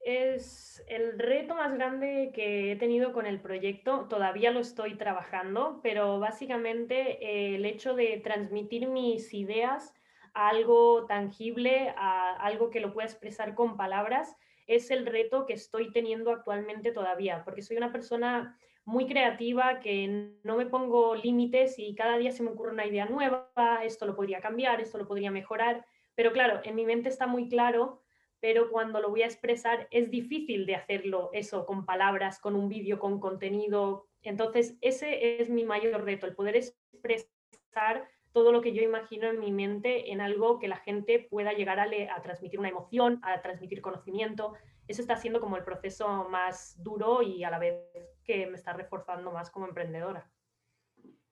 Es 0.00 0.82
el 0.88 1.18
reto 1.18 1.54
más 1.54 1.74
grande 1.74 2.30
que 2.34 2.72
he 2.72 2.76
tenido 2.76 3.12
con 3.12 3.26
el 3.26 3.42
proyecto, 3.42 4.06
todavía 4.08 4.50
lo 4.50 4.60
estoy 4.60 4.96
trabajando, 4.96 5.80
pero 5.82 6.18
básicamente 6.18 7.22
eh, 7.22 7.56
el 7.56 7.66
hecho 7.66 7.94
de 7.94 8.22
transmitir 8.24 8.88
mis 8.88 9.34
ideas 9.34 9.92
a 10.32 10.48
algo 10.48 11.04
tangible, 11.04 11.92
a 11.98 12.36
algo 12.36 12.70
que 12.70 12.80
lo 12.80 12.94
pueda 12.94 13.06
expresar 13.06 13.54
con 13.54 13.76
palabras, 13.76 14.34
es 14.68 14.92
el 14.92 15.06
reto 15.06 15.46
que 15.46 15.54
estoy 15.54 15.90
teniendo 15.90 16.30
actualmente 16.30 16.92
todavía, 16.92 17.42
porque 17.44 17.62
soy 17.62 17.76
una 17.76 17.90
persona 17.90 18.56
muy 18.84 19.06
creativa, 19.06 19.80
que 19.80 20.36
no 20.44 20.56
me 20.56 20.66
pongo 20.66 21.14
límites 21.14 21.78
y 21.78 21.94
cada 21.94 22.16
día 22.16 22.30
se 22.30 22.42
me 22.42 22.50
ocurre 22.50 22.72
una 22.72 22.86
idea 22.86 23.06
nueva, 23.06 23.50
esto 23.82 24.06
lo 24.06 24.14
podría 24.14 24.40
cambiar, 24.40 24.80
esto 24.80 24.98
lo 24.98 25.08
podría 25.08 25.30
mejorar, 25.30 25.84
pero 26.14 26.32
claro, 26.32 26.60
en 26.64 26.74
mi 26.74 26.84
mente 26.84 27.08
está 27.08 27.26
muy 27.26 27.48
claro, 27.48 28.02
pero 28.40 28.70
cuando 28.70 29.00
lo 29.00 29.10
voy 29.10 29.22
a 29.22 29.26
expresar 29.26 29.88
es 29.90 30.10
difícil 30.10 30.64
de 30.66 30.76
hacerlo 30.76 31.30
eso 31.32 31.66
con 31.66 31.84
palabras, 31.84 32.38
con 32.38 32.54
un 32.54 32.68
vídeo, 32.68 32.98
con 32.98 33.20
contenido. 33.20 34.06
Entonces, 34.22 34.76
ese 34.80 35.40
es 35.40 35.50
mi 35.50 35.64
mayor 35.64 36.04
reto, 36.04 36.26
el 36.26 36.34
poder 36.34 36.56
expresar 36.56 38.08
todo 38.38 38.52
lo 38.52 38.62
que 38.62 38.72
yo 38.72 38.82
imagino 38.82 39.26
en 39.26 39.40
mi 39.40 39.50
mente 39.50 40.12
en 40.12 40.20
algo 40.20 40.60
que 40.60 40.68
la 40.68 40.76
gente 40.76 41.18
pueda 41.18 41.54
llegar 41.54 41.80
a, 41.80 42.22
transmitir 42.22 42.60
una 42.60 42.68
emoción, 42.68 43.20
a 43.24 43.42
transmitir 43.42 43.82
conocimiento. 43.82 44.52
Eso 44.86 45.02
está 45.02 45.16
siendo 45.16 45.40
como 45.40 45.56
el 45.56 45.64
proceso 45.64 46.28
más 46.28 46.80
duro 46.80 47.20
y 47.20 47.42
a 47.42 47.50
la 47.50 47.58
vez 47.58 47.82
que 48.22 48.46
me 48.46 48.56
está 48.56 48.74
reforzando 48.74 49.32
más 49.32 49.50
como 49.50 49.66
emprendedora. 49.66 50.30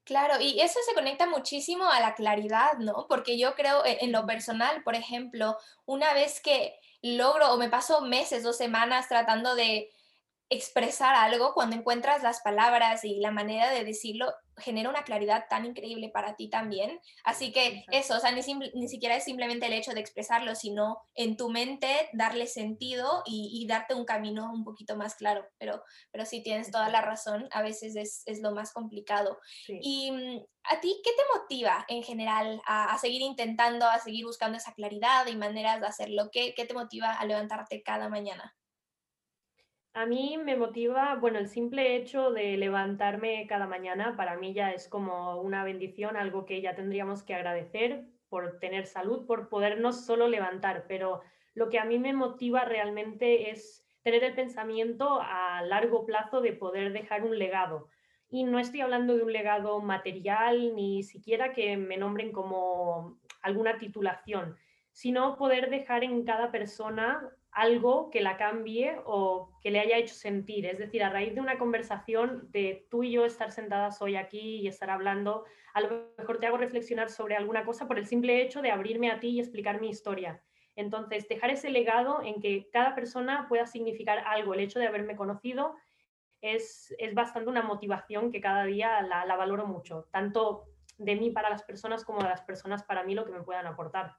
Claro, 0.02 0.40
y 0.40 0.60
eso 0.60 0.80
se 0.84 0.94
conecta 0.94 1.28
muchísimo 1.28 1.88
a 1.88 2.00
la 2.00 2.16
claridad, 2.16 2.78
¿no? 2.78 3.06
Porque 3.08 3.38
yo 3.38 3.54
creo 3.54 3.84
e, 3.84 3.98
en 4.00 4.10
lo 4.10 4.26
personal, 4.26 4.82
por 4.82 4.96
ejemplo, 4.96 5.56
una 5.84 6.12
vez 6.12 6.40
que 6.40 6.74
logro 7.02 7.52
o 7.52 7.56
me 7.56 7.70
paso 7.70 8.00
meses 8.00 8.44
o 8.46 8.52
semanas 8.52 9.08
tratando 9.08 9.54
de 9.54 9.90
expresar 10.50 11.14
algo, 11.14 11.54
cuando 11.54 11.76
encuentras 11.76 12.24
las 12.24 12.40
palabras 12.40 13.04
y 13.04 13.20
la 13.20 13.30
manera 13.30 13.70
de 13.70 13.84
decirlo, 13.84 14.32
genera 14.58 14.88
una 14.88 15.04
claridad 15.04 15.46
tan 15.48 15.64
increíble 15.66 16.08
para 16.08 16.36
ti 16.36 16.48
también. 16.48 17.00
Así 17.24 17.52
que 17.52 17.84
eso, 17.90 18.16
o 18.16 18.20
sea, 18.20 18.32
ni, 18.32 18.40
ni, 18.74 18.88
siquiera 18.88 19.16
es 19.16 19.24
simplemente 19.24 19.66
el 19.66 19.72
hecho 19.72 19.92
de 19.92 20.00
expresarlo, 20.00 20.54
sino 20.54 21.02
en 21.14 21.36
tu 21.36 21.50
mente 21.50 22.08
darle 22.12 22.46
sentido 22.46 23.22
y, 23.26 23.66
darte 23.66 23.94
un 23.94 24.04
camino 24.04 24.52
un 24.52 24.64
poquito 24.64 24.96
más 24.96 25.14
claro. 25.16 25.46
Pero, 25.58 25.82
pero 26.12 26.24
sí 26.24 26.42
tienes 26.42 26.70
toda 26.70 26.88
la 26.88 27.00
razón, 27.00 27.48
a 27.50 27.62
veces 27.62 27.96
es, 27.96 28.22
es 28.26 28.40
lo 28.40 28.52
más 28.52 28.72
complicado. 28.72 29.38
Y 29.68 30.10
mm, 30.10 30.44
a 30.64 30.80
ti, 30.80 31.00
¿qué 31.04 31.10
te 31.10 31.38
motiva 31.38 31.84
en 31.88 32.02
general 32.02 32.60
a, 32.66 32.94
a, 32.94 32.98
seguir 32.98 33.22
intentando, 33.22 33.86
a 33.86 33.98
seguir 33.98 34.24
buscando 34.24 34.56
esa 34.58 34.72
claridad 34.72 35.26
y 35.26 35.36
maneras 35.36 35.80
de 35.80 35.86
hacerlo? 35.86 36.28
¿Qué, 36.32 36.54
qué 36.54 36.64
te 36.64 36.74
motiva 36.74 37.12
a 37.12 37.24
levantarte 37.26 37.82
cada 37.82 38.08
mañana? 38.08 38.54
A 39.96 40.04
mí 40.04 40.36
me 40.36 40.56
motiva, 40.56 41.14
bueno, 41.14 41.38
el 41.38 41.48
simple 41.48 41.96
hecho 41.96 42.30
de 42.30 42.58
levantarme 42.58 43.46
cada 43.46 43.66
mañana 43.66 44.14
para 44.14 44.36
mí 44.36 44.52
ya 44.52 44.70
es 44.72 44.88
como 44.88 45.40
una 45.40 45.64
bendición, 45.64 46.18
algo 46.18 46.44
que 46.44 46.60
ya 46.60 46.74
tendríamos 46.74 47.22
que 47.22 47.34
agradecer. 47.34 48.04
por 48.28 48.58
tener 48.58 48.84
salud, 48.84 49.24
por 49.26 49.48
podernos 49.48 50.04
solo 50.04 50.28
levantar, 50.28 50.84
pero 50.86 51.22
lo 51.54 51.70
que 51.70 51.78
a 51.78 51.86
mí 51.86 51.98
me 51.98 52.12
motiva 52.12 52.66
realmente 52.66 53.50
es 53.50 53.86
tener 54.02 54.22
el 54.22 54.34
pensamiento 54.34 55.18
a 55.22 55.62
largo 55.62 56.04
plazo 56.04 56.42
de 56.42 56.52
poder 56.52 56.92
dejar 56.92 57.22
un 57.22 57.38
legado. 57.38 57.88
Y 58.28 58.44
no 58.44 58.58
estoy 58.58 58.82
hablando 58.82 59.16
de 59.16 59.22
un 59.22 59.32
legado 59.32 59.80
material, 59.80 60.74
ni 60.74 61.04
siquiera 61.04 61.54
que 61.54 61.78
me 61.78 61.96
nombren 61.96 62.32
como 62.32 63.18
alguna 63.40 63.78
titulación, 63.78 64.58
sino 64.92 65.38
poder 65.38 65.70
dejar 65.70 66.04
en 66.04 66.24
cada 66.24 66.50
persona 66.50 67.32
algo 67.56 68.10
que 68.10 68.20
la 68.20 68.36
cambie 68.36 69.00
o 69.06 69.50
que 69.62 69.70
le 69.70 69.80
haya 69.80 69.96
hecho 69.96 70.14
sentir. 70.14 70.66
Es 70.66 70.78
decir, 70.78 71.02
a 71.02 71.08
raíz 71.08 71.34
de 71.34 71.40
una 71.40 71.56
conversación 71.56 72.50
de 72.52 72.86
tú 72.90 73.02
y 73.02 73.12
yo 73.12 73.24
estar 73.24 73.50
sentadas 73.50 74.02
hoy 74.02 74.16
aquí 74.16 74.56
y 74.60 74.68
estar 74.68 74.90
hablando, 74.90 75.46
a 75.72 75.80
lo 75.80 76.12
mejor 76.18 76.38
te 76.38 76.46
hago 76.46 76.58
reflexionar 76.58 77.08
sobre 77.08 77.34
alguna 77.34 77.64
cosa 77.64 77.88
por 77.88 77.98
el 77.98 78.04
simple 78.04 78.42
hecho 78.42 78.60
de 78.60 78.70
abrirme 78.70 79.10
a 79.10 79.20
ti 79.20 79.28
y 79.28 79.40
explicar 79.40 79.80
mi 79.80 79.88
historia. 79.88 80.42
Entonces, 80.74 81.26
dejar 81.28 81.48
ese 81.48 81.70
legado 81.70 82.20
en 82.22 82.42
que 82.42 82.68
cada 82.70 82.94
persona 82.94 83.46
pueda 83.48 83.66
significar 83.66 84.18
algo, 84.18 84.52
el 84.52 84.60
hecho 84.60 84.78
de 84.78 84.88
haberme 84.88 85.16
conocido, 85.16 85.76
es, 86.42 86.94
bastante 87.14 87.48
una 87.48 87.62
motivación 87.62 88.30
que 88.30 88.42
cada 88.42 88.64
día 88.64 89.00
la, 89.00 89.24
la 89.24 89.34
valoro 89.34 89.66
mucho, 89.66 90.06
tanto 90.12 90.66
de 90.98 91.16
mí 91.16 91.30
para 91.30 91.48
las 91.48 91.62
personas 91.62 92.04
como 92.04 92.18
de 92.22 92.28
las 92.28 92.42
personas 92.42 92.82
para 92.82 93.02
mí 93.02 93.14
lo 93.14 93.24
que 93.24 93.32
me 93.32 93.42
puedan 93.42 93.66
aportar. 93.66 94.18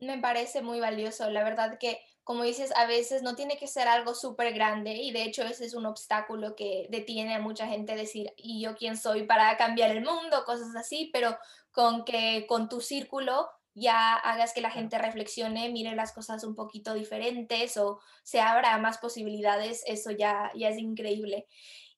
Me 0.00 0.18
parece 0.18 0.62
muy 0.62 0.80
valioso, 0.80 1.30
la 1.30 1.44
verdad 1.44 1.78
que 1.78 2.00
como 2.24 2.44
dices, 2.44 2.72
a 2.76 2.86
veces 2.86 3.22
no 3.22 3.34
tiene 3.34 3.56
que 3.56 3.66
ser 3.66 3.88
algo 3.88 4.14
súper 4.14 4.52
grande 4.54 4.94
y 4.94 5.10
de 5.10 5.24
hecho 5.24 5.42
ese 5.42 5.64
es 5.64 5.74
un 5.74 5.86
obstáculo 5.86 6.54
que 6.54 6.86
detiene 6.90 7.34
a 7.34 7.40
mucha 7.40 7.66
gente 7.66 7.96
decir, 7.96 8.32
¿y 8.36 8.62
yo 8.62 8.76
quién 8.76 8.96
soy 8.96 9.24
para 9.24 9.56
cambiar 9.56 9.90
el 9.90 10.04
mundo? 10.04 10.44
Cosas 10.44 10.76
así, 10.76 11.10
pero 11.12 11.36
con 11.72 12.04
que 12.04 12.46
con 12.46 12.68
tu 12.68 12.80
círculo 12.80 13.48
ya 13.74 14.14
hagas 14.14 14.52
que 14.52 14.60
la 14.60 14.70
gente 14.70 14.98
reflexione, 14.98 15.70
mire 15.70 15.96
las 15.96 16.12
cosas 16.12 16.44
un 16.44 16.54
poquito 16.54 16.94
diferentes 16.94 17.76
o 17.76 18.00
se 18.22 18.40
abra 18.40 18.76
más 18.78 18.98
posibilidades, 18.98 19.82
eso 19.86 20.10
ya, 20.10 20.52
ya 20.54 20.68
es 20.68 20.78
increíble. 20.78 21.46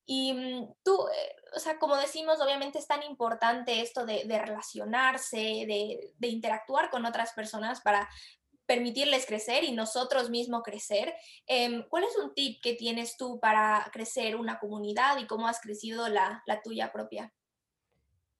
Y 0.07 0.33
mm, 0.35 0.75
tú, 0.85 1.07
eh, 1.09 1.37
o 1.57 1.59
sea, 1.59 1.79
como 1.79 1.97
decimos, 1.97 2.41
obviamente 2.41 2.79
es 2.79 2.87
tan 2.87 3.03
importante 3.03 3.81
esto 3.81 4.07
de, 4.07 4.25
relacionarse, 4.27 5.37
de, 5.39 6.13
de, 6.17 6.29
interactuar 6.29 6.91
con 6.91 7.07
otras 7.07 7.33
personas 7.33 7.81
para 7.81 8.09
permitirles 8.67 9.27
crecer 9.27 9.65
y 9.65 9.73
nosotros 9.73 10.31
mismos 10.31 10.63
crecer. 10.63 11.15
Em, 11.47 11.85
¿Cuál 11.89 12.05
es 12.05 12.17
un 12.17 12.35
tip 12.35 12.61
que 12.63 12.75
tienes 12.75 13.17
tú 13.17 13.39
para 13.41 13.89
crecer 13.93 14.37
una 14.37 14.59
comunidad 14.59 15.19
y 15.19 15.27
cómo 15.27 15.47
has 15.47 15.61
crecido 15.61 16.09
la, 16.09 16.43
la 16.47 16.63
tuya 16.63 16.93
propia? 16.93 17.33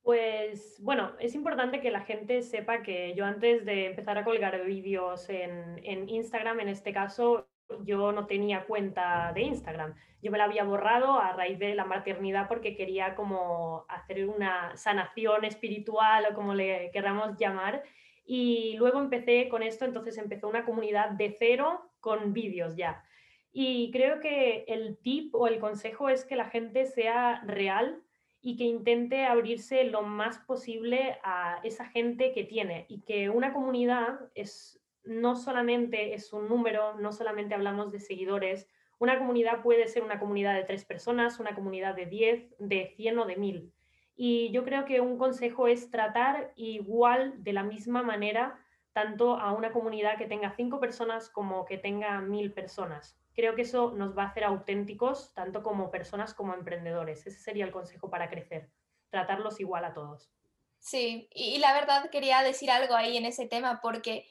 Pues 0.03 0.77
bueno, 0.83 1.13
es 1.19 1.35
importante 1.35 1.81
que 1.81 1.91
la 1.91 2.03
gente 2.03 2.43
sepa 2.43 2.83
que 2.83 3.15
yo 3.15 3.25
antes 3.25 3.65
de 3.65 3.87
empezar 3.87 4.19
a 4.19 4.25
colgar 4.25 4.63
vídeos 4.67 5.31
en, 5.31 5.81
en, 5.83 6.11
Instagram, 6.11 6.61
en 6.61 6.69
este 6.69 6.93
caso, 6.93 7.49
yo 7.85 8.13
no 8.13 8.27
tenía 8.27 8.67
cuenta 8.67 9.33
de 9.33 9.41
Instagram. 9.41 9.95
Yo 10.21 10.31
me 10.31 10.37
la 10.37 10.45
había 10.45 10.65
borrado 10.65 11.19
a 11.19 11.33
raíz 11.33 11.59
de 11.59 11.75
la 11.75 11.87
maternidad 11.87 12.49
porque 12.49 12.77
quería 12.77 13.15
como 13.15 13.87
hacer 13.89 14.29
una 14.29 14.77
sanación 14.77 15.47
espiritual 15.47 16.27
o 16.31 16.35
como 16.35 16.53
le 16.53 16.91
queramos 16.93 17.39
llamar. 17.39 17.83
Y 18.25 18.77
luego 18.79 19.01
empecé 19.01 19.49
con 19.49 19.63
esto, 19.63 19.85
entonces 19.85 20.17
empezó 20.19 20.49
una 20.49 20.65
comunidad 20.65 21.11
de 21.11 21.35
cero 21.39 21.91
con 22.01 22.33
vídeos 22.33 22.77
ya. 22.77 23.05
Y 23.53 23.91
creo 23.93 24.21
que 24.21 24.65
el 24.67 24.99
tip 24.99 25.35
o 25.35 25.47
el 25.47 25.61
consejo 25.61 26.09
es 26.09 26.25
que 26.25 26.37
la 26.37 26.47
gente 26.47 26.87
sea 26.87 27.43
real 27.47 28.03
y 28.41 28.57
que 28.57 28.65
intente 28.65 29.25
abrirse 29.25 29.85
lo 29.85 30.03
más 30.03 30.39
posible 30.39 31.19
a 31.23 31.61
esa 31.63 31.87
gente 31.87 32.33
que 32.33 32.45
tiene 32.45 32.87
y 32.89 33.03
que 33.03 33.31
una 33.31 33.53
comunidad 33.53 34.21
es 34.35 34.81
no 35.05 35.37
solamente 35.37 36.15
es 36.15 36.33
un 36.33 36.49
número, 36.49 36.95
no 36.95 37.13
solamente 37.13 37.55
hablamos 37.55 37.93
de 37.93 38.01
seguidores, 38.01 38.69
una 38.99 39.19
comunidad 39.19 39.63
puede 39.63 39.87
ser 39.87 40.03
una 40.03 40.19
comunidad 40.19 40.55
de 40.55 40.65
tres 40.65 40.85
personas, 40.85 41.39
una 41.39 41.55
comunidad 41.55 41.95
de 41.95 42.07
diez, 42.07 42.55
de 42.59 42.95
cien 42.97 43.19
o 43.19 43.27
de 43.27 43.37
mil. 43.37 43.74
Y 44.17 44.51
yo 44.53 44.65
creo 44.65 44.85
que 44.85 45.01
un 45.01 45.19
consejo 45.19 45.67
es 45.67 45.91
tratar 45.91 46.53
igual, 46.57 47.43
de 47.43 47.53
la 47.53 47.63
misma 47.63 48.03
manera, 48.03 48.59
tanto 48.93 49.37
a 49.37 49.53
una 49.53 49.73
comunidad 49.73 50.17
que 50.19 50.27
tenga 50.27 50.55
cinco 50.55 50.79
personas 50.79 51.29
como 51.29 51.65
que 51.65 51.79
tenga 51.79 52.21
mil 52.21 52.53
personas 52.53 53.19
creo 53.35 53.55
que 53.55 53.63
eso 53.63 53.91
nos 53.91 54.17
va 54.17 54.25
a 54.25 54.27
hacer 54.29 54.45
auténticos, 54.45 55.33
tanto 55.35 55.63
como 55.63 55.91
personas 55.91 56.35
como 56.35 56.55
emprendedores. 56.55 57.27
Ese 57.27 57.39
sería 57.39 57.65
el 57.65 57.73
consejo 57.73 58.09
para 58.09 58.31
crecer, 58.31 58.71
tratarlos 59.11 59.61
igual 59.61 59.85
a 59.85 59.93
todos. 59.93 60.31
Sí, 60.79 61.29
y 61.35 61.59
la 61.59 61.73
verdad 61.73 62.11
quería 62.11 62.43
decir 62.43 62.71
algo 62.71 62.95
ahí 62.95 63.17
en 63.17 63.27
ese 63.27 63.47
tema, 63.47 63.81
porque 63.83 64.27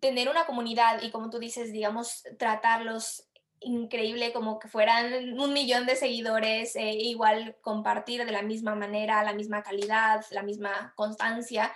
tener 0.00 0.28
una 0.28 0.46
comunidad 0.46 1.02
y 1.02 1.10
como 1.10 1.30
tú 1.30 1.38
dices, 1.38 1.72
digamos, 1.72 2.24
tratarlos 2.38 3.28
increíble 3.64 4.32
como 4.32 4.58
que 4.58 4.68
fueran 4.68 5.38
un 5.38 5.52
millón 5.52 5.86
de 5.86 5.96
seguidores, 5.96 6.76
eh, 6.76 6.92
igual 6.92 7.56
compartir 7.60 8.24
de 8.24 8.32
la 8.32 8.42
misma 8.42 8.74
manera, 8.74 9.24
la 9.24 9.32
misma 9.32 9.62
calidad, 9.62 10.24
la 10.30 10.42
misma 10.42 10.92
constancia, 10.96 11.72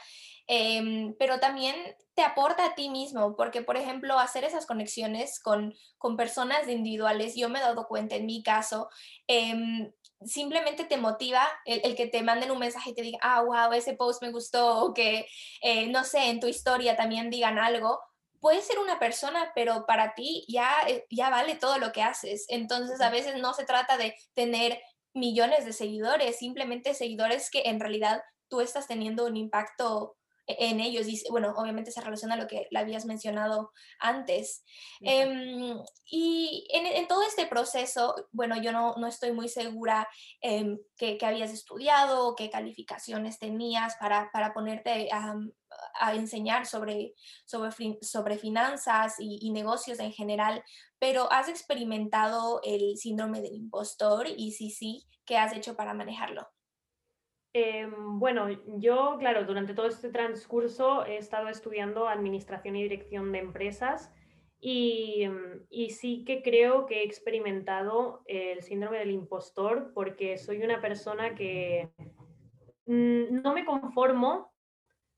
Em, 0.50 1.14
pero 1.18 1.38
también 1.40 1.76
te 2.14 2.22
aporta 2.22 2.64
a 2.64 2.74
ti 2.74 2.88
mismo, 2.88 3.36
porque 3.36 3.60
por 3.60 3.76
ejemplo, 3.76 4.18
hacer 4.18 4.44
esas 4.44 4.64
conexiones 4.64 5.40
con, 5.40 5.74
con 5.98 6.16
personas 6.16 6.66
individuales, 6.68 7.34
yo 7.36 7.50
me 7.50 7.58
he 7.58 7.62
dado 7.62 7.86
cuenta 7.86 8.16
en 8.16 8.24
mi 8.24 8.42
caso, 8.42 8.88
em, 9.26 9.92
simplemente 10.24 10.84
te 10.84 10.96
motiva 10.96 11.46
el, 11.66 11.94
que 11.94 12.06
te 12.06 12.22
manden 12.22 12.50
un 12.50 12.58
mensaje 12.58 12.90
y 12.90 12.94
te 12.94 13.02
digan, 13.02 13.20
ah, 13.22 13.42
wow, 13.42 13.72
ese 13.72 13.92
post 13.92 14.22
me 14.22 14.32
gustó, 14.32 14.84
o 14.84 14.94
que, 14.94 15.26
eh, 15.60 15.86
no 15.88 16.02
sé, 16.02 16.30
en 16.30 16.40
tu 16.40 16.46
historia 16.46 16.96
también 16.96 17.28
digan 17.28 17.58
algo. 17.58 18.00
Puede 18.40 18.62
ser 18.62 18.78
una 18.78 18.98
persona, 18.98 19.52
pero 19.54 19.86
para 19.86 20.14
ti 20.14 20.44
ya, 20.48 20.70
eh, 20.86 21.06
ya 21.10 21.30
vale 21.30 21.56
todo 21.56 21.78
lo 21.78 21.92
que 21.92 22.02
haces. 22.02 22.46
Entonces, 22.48 23.00
a 23.00 23.10
veces 23.10 23.36
no 23.40 23.54
se 23.54 23.64
trata 23.64 23.96
de 23.96 24.14
tener 24.34 24.80
millones 25.14 25.64
de 25.64 25.72
seguidores, 25.72 26.38
simplemente 26.38 26.94
seguidores 26.94 27.50
que 27.50 27.62
en 27.64 27.80
realidad 27.80 28.22
tú 28.48 28.60
estás 28.60 28.86
teniendo 28.86 29.26
un 29.26 29.36
impacto 29.36 30.17
en 30.48 30.80
ellos. 30.80 31.06
Y 31.06 31.22
bueno, 31.30 31.52
obviamente 31.56 31.92
se 31.92 32.00
relaciona 32.00 32.34
a 32.34 32.38
lo 32.38 32.46
que 32.46 32.66
le 32.70 32.78
habías 32.78 33.04
mencionado 33.04 33.72
antes. 34.00 34.64
Em, 35.00 35.78
y 36.10 36.66
en, 36.72 37.06
todo 37.06 37.22
este 37.22 37.46
proceso, 37.46 38.14
bueno, 38.32 38.60
yo 38.60 38.72
no, 38.72 38.94
no 38.96 39.06
estoy 39.06 39.32
muy 39.32 39.48
segura 39.48 40.08
eh, 40.40 40.78
qué, 40.96 41.18
habías 41.22 41.52
estudiado, 41.52 42.34
qué 42.34 42.50
calificaciones 42.50 43.38
tenías 43.38 43.96
para, 43.96 44.30
para 44.32 44.54
ponerte 44.54 45.10
a, 45.12 45.34
a, 46.00 46.14
enseñar 46.14 46.66
sobre, 46.66 47.14
sobre, 47.44 47.98
sobre 48.00 48.38
finanzas 48.38 49.16
y, 49.18 49.38
y 49.42 49.50
negocios 49.50 50.00
en 50.00 50.12
general, 50.12 50.64
pero 50.98 51.30
¿has 51.30 51.48
experimentado 51.48 52.60
el 52.64 52.96
síndrome 52.96 53.42
del 53.42 53.54
impostor? 53.54 54.26
Y 54.28 54.52
si 54.52 54.70
sí, 54.70 55.06
¿qué 55.26 55.36
has 55.36 55.52
hecho 55.52 55.76
para 55.76 55.94
manejarlo? 55.94 56.48
Em, 57.54 58.18
bueno, 58.18 58.48
yo, 58.78 59.16
claro, 59.18 59.44
durante 59.44 59.74
todo 59.74 59.86
este 59.86 60.10
transcurso 60.10 61.04
he 61.06 61.16
estado 61.16 61.48
estudiando 61.48 62.06
Administración 62.06 62.76
y 62.76 62.82
Dirección 62.82 63.32
de 63.32 63.38
Empresas 63.38 64.12
y, 64.60 65.22
em, 65.22 65.66
y, 65.70 65.90
sí 65.90 66.24
que 66.24 66.42
creo 66.42 66.86
que 66.86 67.00
he 67.00 67.04
experimentado 67.04 68.22
el 68.26 68.62
síndrome 68.62 68.98
del 68.98 69.12
impostor 69.12 69.92
porque 69.94 70.36
soy 70.36 70.62
una 70.62 70.80
persona 70.80 71.34
que 71.34 71.90
mm, 72.86 73.42
no 73.42 73.54
me 73.54 73.64
conformo, 73.64 74.52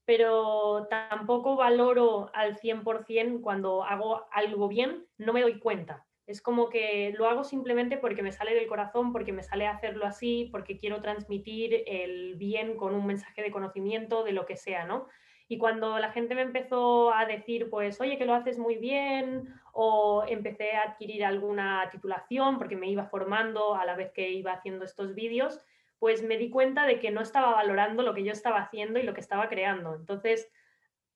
pero 0.05 0.87
tampoco 0.89 1.57
valoro 1.57 2.31
al 2.35 2.57
100% 2.59 3.43
cuando 3.43 3.85
hago 3.85 4.27
algo 4.33 4.69
bien, 4.69 5.07
no 5.19 5.33
me 5.33 5.43
doy 5.43 5.59
cuenta. 5.59 6.07
Es 6.31 6.41
como 6.41 6.69
que 6.69 7.13
lo 7.17 7.29
hago 7.29 7.43
simplemente 7.43 7.97
porque 7.97 8.23
me 8.23 8.31
sale 8.31 8.55
del 8.55 8.69
corazón, 8.69 9.13
porque 9.13 9.33
me 9.33 9.43
sale 9.43 9.67
hacerlo 9.67 10.07
así, 10.07 10.49
porque 10.53 10.79
quiero 10.79 11.01
transmitir 11.01 11.83
el 11.87 12.37
bien 12.37 12.77
con 12.77 12.95
un 12.95 13.05
mensaje 13.05 13.43
de 13.43 13.51
conocimiento, 13.51 14.23
de 14.23 14.33
lo 14.33 14.47
que 14.47 14.57
sea, 14.57 14.85
¿no? 14.85 15.09
Y 15.49 15.59
cuando 15.59 15.99
la 15.99 16.13
gente 16.13 16.37
me 16.37 16.43
empezó 16.43 17.13
a 17.13 17.27
decir, 17.27 17.69
pues, 17.69 18.01
oye, 18.01 18.17
que 18.17 18.25
lo 18.25 18.35
haces 18.35 18.59
muy 18.59 18.77
bien, 18.77 19.53
o 19.73 20.25
empecé 20.29 20.77
a 20.77 20.83
adquirir 20.83 21.25
alguna 21.25 21.89
titulación 21.91 22.59
porque 22.59 22.77
me 22.77 22.89
iba 22.89 23.07
formando 23.07 23.75
a 23.75 23.85
la 23.85 23.97
vez 23.97 24.13
que 24.13 24.31
iba 24.31 24.53
haciendo 24.53 24.85
estos 24.85 25.17
vídeos, 25.17 25.59
pues 25.99 26.23
me 26.23 26.39
di 26.39 26.51
cuenta 26.51 26.87
de 26.87 27.01
que 27.01 27.11
no 27.11 27.21
estaba 27.21 27.51
valorando 27.51 28.05
lo 28.05 28.15
que 28.15 28.23
yo 28.23 28.31
estaba 28.31 28.61
haciendo 28.61 29.01
y 29.01 29.03
lo 29.03 29.15
que 29.15 29.21
estaba 29.21 29.49
creando. 29.49 29.97
Entonces, 29.97 30.49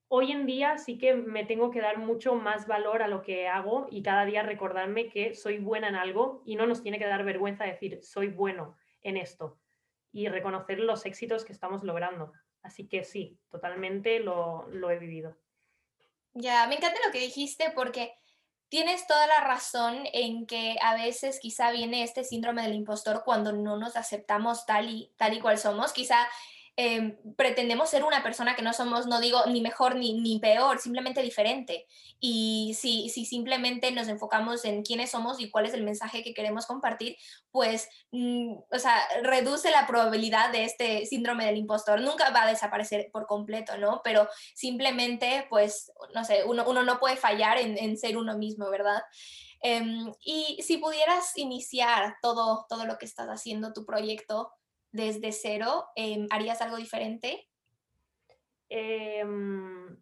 hoy 0.08 0.32
en 0.32 0.46
día 0.46 0.78
sí 0.78 0.98
que 0.98 1.14
me 1.14 1.44
tengo 1.44 1.70
que 1.70 1.80
dar 1.80 1.98
mucho 1.98 2.34
más 2.34 2.66
valor 2.66 3.02
a 3.02 3.08
lo 3.08 3.22
que 3.22 3.48
hago 3.48 3.86
y 3.90 4.02
cada 4.02 4.24
día 4.24 4.42
recordarme 4.42 5.08
que 5.08 5.34
soy 5.34 5.58
buena 5.58 5.88
en 5.88 5.96
algo 5.96 6.42
y 6.44 6.56
no 6.56 6.66
nos 6.66 6.82
tiene 6.82 6.98
que 6.98 7.06
dar 7.06 7.24
vergüenza 7.24 7.64
decir 7.64 8.00
soy 8.02 8.28
bueno 8.28 8.76
en 9.02 9.16
esto 9.16 9.58
y 10.12 10.28
reconocer 10.28 10.78
los 10.78 11.04
éxitos 11.06 11.44
que 11.44 11.52
estamos 11.52 11.82
logrando. 11.82 12.32
Así 12.62 12.88
que 12.88 13.04
sí, 13.04 13.38
totalmente 13.50 14.20
lo, 14.20 14.66
lo 14.68 14.90
he 14.90 14.98
vivido. 14.98 15.36
Ya, 16.32 16.66
me 16.66 16.76
encanta 16.76 16.98
lo 17.04 17.12
que 17.12 17.18
dijiste 17.18 17.72
porque 17.74 18.14
tienes 18.68 19.06
toda 19.06 19.26
la 19.26 19.40
razón 19.40 20.04
en 20.12 20.46
que 20.46 20.76
a 20.82 20.94
veces 20.94 21.38
quizá 21.40 21.70
viene 21.70 22.02
este 22.02 22.24
síndrome 22.24 22.62
del 22.62 22.74
impostor 22.74 23.22
cuando 23.24 23.52
no 23.52 23.76
nos 23.76 23.96
aceptamos 23.96 24.66
tal 24.66 24.88
y, 24.88 25.12
tal 25.16 25.34
y 25.34 25.40
cual 25.40 25.58
somos. 25.58 25.92
Quizá 25.92 26.26
em, 26.76 27.16
pretendemos 27.36 27.88
ser 27.88 28.04
una 28.04 28.22
persona 28.22 28.56
que 28.56 28.62
no 28.62 28.72
somos, 28.72 29.06
no 29.06 29.20
digo 29.20 29.46
ni 29.46 29.60
mejor 29.60 29.96
ni, 29.96 30.20
ni 30.20 30.38
peor, 30.40 30.80
simplemente 30.80 31.22
diferente. 31.22 31.86
Y 32.20 32.76
si, 32.78 33.08
si 33.10 33.24
simplemente 33.24 33.92
nos 33.92 34.08
enfocamos 34.08 34.64
en 34.64 34.82
quiénes 34.82 35.10
somos 35.10 35.40
y 35.40 35.50
cuál 35.50 35.66
es 35.66 35.74
el 35.74 35.84
mensaje 35.84 36.22
que 36.22 36.34
queremos 36.34 36.66
compartir, 36.66 37.16
pues, 37.50 37.88
mm, 38.12 38.54
o 38.72 38.78
sea, 38.78 38.96
reduce 39.22 39.70
la 39.70 39.86
probabilidad 39.86 40.50
de 40.50 40.64
este 40.64 41.06
síndrome 41.06 41.46
del 41.46 41.58
impostor. 41.58 42.00
Nunca 42.00 42.30
va 42.30 42.42
a 42.42 42.48
desaparecer 42.48 43.10
por 43.12 43.26
completo, 43.26 43.78
¿no? 43.78 44.00
Pero 44.02 44.28
simplemente, 44.54 45.46
pues, 45.50 45.92
no 46.14 46.24
sé, 46.24 46.44
uno, 46.44 46.64
uno 46.66 46.82
no 46.82 46.98
puede 46.98 47.16
fallar 47.16 47.58
en, 47.58 47.96
ser 47.98 48.16
uno 48.16 48.36
mismo, 48.36 48.68
¿verdad? 48.70 49.02
Em, 49.62 50.12
y 50.24 50.60
si 50.62 50.78
pudieras 50.78 51.36
iniciar 51.36 52.16
todo, 52.20 52.66
todo 52.68 52.84
lo 52.84 52.98
que 52.98 53.06
estás 53.06 53.28
haciendo, 53.28 53.72
tu 53.72 53.86
proyecto 53.86 54.50
desde 54.94 55.32
cero, 55.32 55.86
em, 55.96 56.28
¿harías 56.30 56.62
algo 56.62 56.76
diferente? 56.76 57.48
Em, 58.68 59.96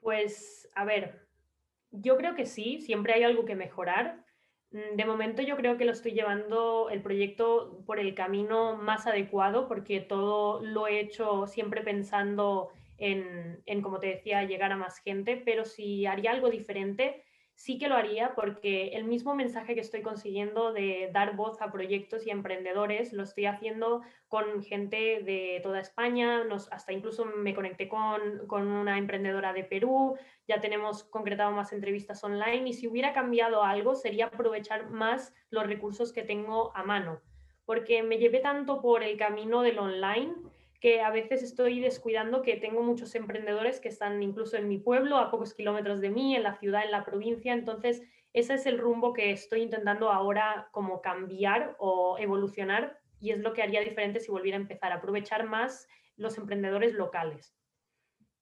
pues, 0.00 0.70
a 0.76 0.84
ver, 0.84 1.26
yo 1.90 2.16
creo 2.16 2.36
que 2.36 2.46
sí, 2.46 2.80
siempre 2.80 3.14
hay 3.14 3.24
algo 3.24 3.44
que 3.44 3.56
mejorar. 3.56 4.24
Mm, 4.70 4.94
de 4.96 5.04
momento 5.04 5.42
yo 5.42 5.56
creo 5.56 5.76
que 5.76 5.84
lo 5.84 5.90
estoy 5.90 6.12
llevando 6.12 6.88
el 6.88 7.02
proyecto 7.02 7.82
por 7.84 7.98
el 7.98 8.14
camino 8.14 8.76
más 8.76 9.08
adecuado 9.08 9.66
porque 9.66 9.98
todo 9.98 10.62
lo 10.62 10.86
he 10.86 11.00
hecho 11.00 11.48
siempre 11.48 11.82
pensando 11.82 12.70
en, 12.98 13.60
en 13.66 13.82
como 13.82 13.98
te 13.98 14.06
decía, 14.06 14.44
llegar 14.44 14.70
a 14.70 14.76
más 14.76 14.98
gente, 14.98 15.36
pero 15.36 15.64
si 15.64 16.06
haría 16.06 16.30
algo 16.30 16.48
diferente, 16.48 17.24
sí 17.54 17.78
que 17.78 17.88
lo 17.88 17.96
haría 17.96 18.34
porque 18.34 18.88
el 18.94 19.04
mismo 19.04 19.34
mensaje 19.34 19.74
que 19.74 19.80
estoy 19.80 20.02
consiguiendo 20.02 20.72
de 20.72 21.10
dar 21.12 21.36
voz 21.36 21.60
a 21.60 21.70
proyectos 21.70 22.26
y 22.26 22.30
emprendedores 22.30 23.12
lo 23.12 23.22
estoy 23.22 23.46
haciendo 23.46 24.02
con 24.28 24.62
gente 24.62 25.22
de 25.22 25.60
toda 25.62 25.80
España, 25.80 26.42
hasta 26.70 26.92
incluso 26.92 27.24
me 27.24 27.54
conecté 27.54 27.88
con, 27.88 28.46
con 28.46 28.66
una 28.66 28.98
emprendedora 28.98 29.52
de 29.52 29.64
Perú, 29.64 30.16
ya 30.48 30.60
tenemos 30.60 31.04
concretado 31.04 31.52
más 31.52 31.72
entrevistas 31.72 32.24
online 32.24 32.68
y 32.68 32.72
si 32.72 32.88
hubiera 32.88 33.12
cambiado 33.12 33.62
algo 33.62 33.94
sería 33.94 34.26
aprovechar 34.26 34.90
más 34.90 35.34
los 35.50 35.66
recursos 35.66 36.12
que 36.12 36.22
tengo 36.22 36.76
a 36.76 36.82
mano, 36.82 37.20
porque 37.64 38.02
me 38.02 38.18
llevé 38.18 38.40
tanto 38.40 38.80
por 38.80 39.02
el 39.02 39.16
camino 39.16 39.62
del 39.62 39.78
online 39.78 40.34
que 40.82 41.00
a 41.00 41.10
veces 41.10 41.44
estoy 41.44 41.78
descuidando 41.78 42.42
que 42.42 42.56
tengo 42.56 42.82
muchos 42.82 43.14
emprendedores 43.14 43.78
que 43.78 43.88
están 43.88 44.20
incluso 44.20 44.56
en 44.56 44.66
mi 44.66 44.78
pueblo, 44.78 45.16
a 45.16 45.30
pocos 45.30 45.54
kilómetros 45.54 46.00
de 46.00 46.10
mí, 46.10 46.34
en 46.34 46.42
la 46.42 46.58
ciudad, 46.58 46.84
en 46.84 46.90
la 46.90 47.04
provincia. 47.04 47.52
Entonces, 47.52 48.02
ese 48.32 48.54
es 48.54 48.66
el 48.66 48.78
rumbo 48.78 49.12
que 49.12 49.30
estoy 49.30 49.62
intentando 49.62 50.10
ahora 50.10 50.68
como 50.72 51.00
cambiar 51.00 51.76
o 51.78 52.18
evolucionar 52.18 52.98
y 53.20 53.30
es 53.30 53.38
lo 53.38 53.52
que 53.52 53.62
haría 53.62 53.80
diferente 53.80 54.18
si 54.18 54.32
volviera 54.32 54.58
a 54.58 54.60
empezar, 54.60 54.90
a 54.90 54.96
aprovechar 54.96 55.46
más 55.46 55.86
los 56.16 56.36
emprendedores 56.36 56.94
locales. 56.94 57.54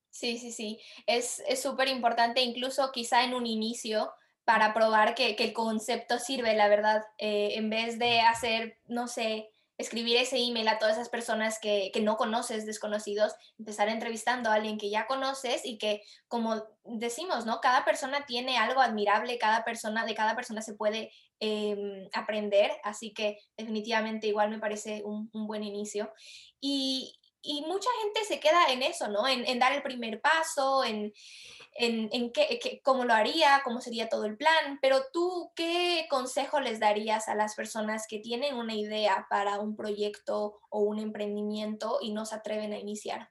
Sí, 0.09 0.39
sí, 0.39 0.51
sí, 0.51 0.81
es 1.07 1.43
súper 1.61 1.89
importante, 1.89 2.41
incluso 2.41 2.91
quizá 2.91 3.23
en 3.23 3.35
un 3.35 3.47
inicio, 3.47 4.11
para 4.45 4.73
probar 4.75 5.15
que, 5.15 5.37
el 5.39 5.53
concepto 5.53 6.19
sirve, 6.19 6.57
la 6.57 6.69
verdad, 6.69 7.05
eh, 7.19 7.51
en 7.55 7.71
vez 7.71 7.99
de 7.99 8.21
hacer, 8.21 8.79
no 8.87 9.07
sé, 9.07 9.51
escribir 9.81 10.19
ese 10.19 10.37
email 10.37 10.69
a 10.69 10.79
todas 10.79 10.97
esas 10.97 11.09
personas 11.09 11.59
que, 11.59 11.91
no 12.03 12.17
conoces, 12.17 12.67
desconocidos, 12.67 13.33
empezar 13.59 13.89
entrevistando 13.89 14.51
a 14.51 14.55
alguien 14.55 14.77
que 14.77 14.91
ya 14.91 15.07
conoces 15.07 15.65
y 15.65 15.79
que, 15.79 16.03
como 16.29 16.63
decimos, 16.85 17.47
¿no? 17.47 17.61
Cada 17.61 17.85
persona 17.85 18.27
tiene 18.27 18.59
algo 18.59 18.81
admirable, 18.81 19.39
cada 19.39 19.65
persona, 19.65 20.05
de 20.05 20.15
cada 20.15 20.37
persona 20.37 20.61
se 20.61 20.75
puede 20.75 21.11
em, 21.41 22.09
aprender, 22.13 22.71
así 22.85 23.15
que 23.15 23.39
definitivamente 23.57 24.27
igual 24.27 24.51
me 24.51 24.59
parece 24.59 25.03
un, 25.03 25.31
un 25.33 25.47
buen 25.47 25.65
inicio. 25.65 26.13
Y, 26.61 27.20
y 27.43 27.63
mucha 27.63 27.89
gente 28.03 28.25
se 28.25 28.41
queda 28.41 28.73
en 28.73 28.83
eso, 28.83 29.09
¿no? 29.09 29.27
En, 29.27 29.59
dar 29.59 29.73
el 29.73 29.83
primer 29.83 30.21
paso, 30.21 30.85
en, 30.85 31.13
en, 31.75 32.33
qué, 32.33 32.81
cómo 32.83 33.05
lo 33.05 33.15
haría, 33.15 33.61
cómo 33.65 33.81
sería 33.81 34.09
todo 34.09 34.27
el 34.27 34.37
plan, 34.37 34.79
pero 34.83 34.99
tú, 35.13 35.51
¿qué 35.55 36.07
consejo 36.11 36.61
les 36.61 36.81
darías 36.81 37.29
a 37.29 37.35
las 37.35 37.55
personas 37.55 38.07
que 38.09 38.19
tienen 38.19 38.57
una 38.57 38.75
idea 38.75 39.27
para 39.31 39.61
un 39.61 39.77
proyecto 39.77 40.61
o 40.69 40.81
un 40.81 40.99
emprendimiento 40.99 41.99
y 42.01 42.13
no 42.13 42.27
se 42.27 42.35
atreven 42.35 42.73
a 42.73 42.79
iniciar? 42.79 43.31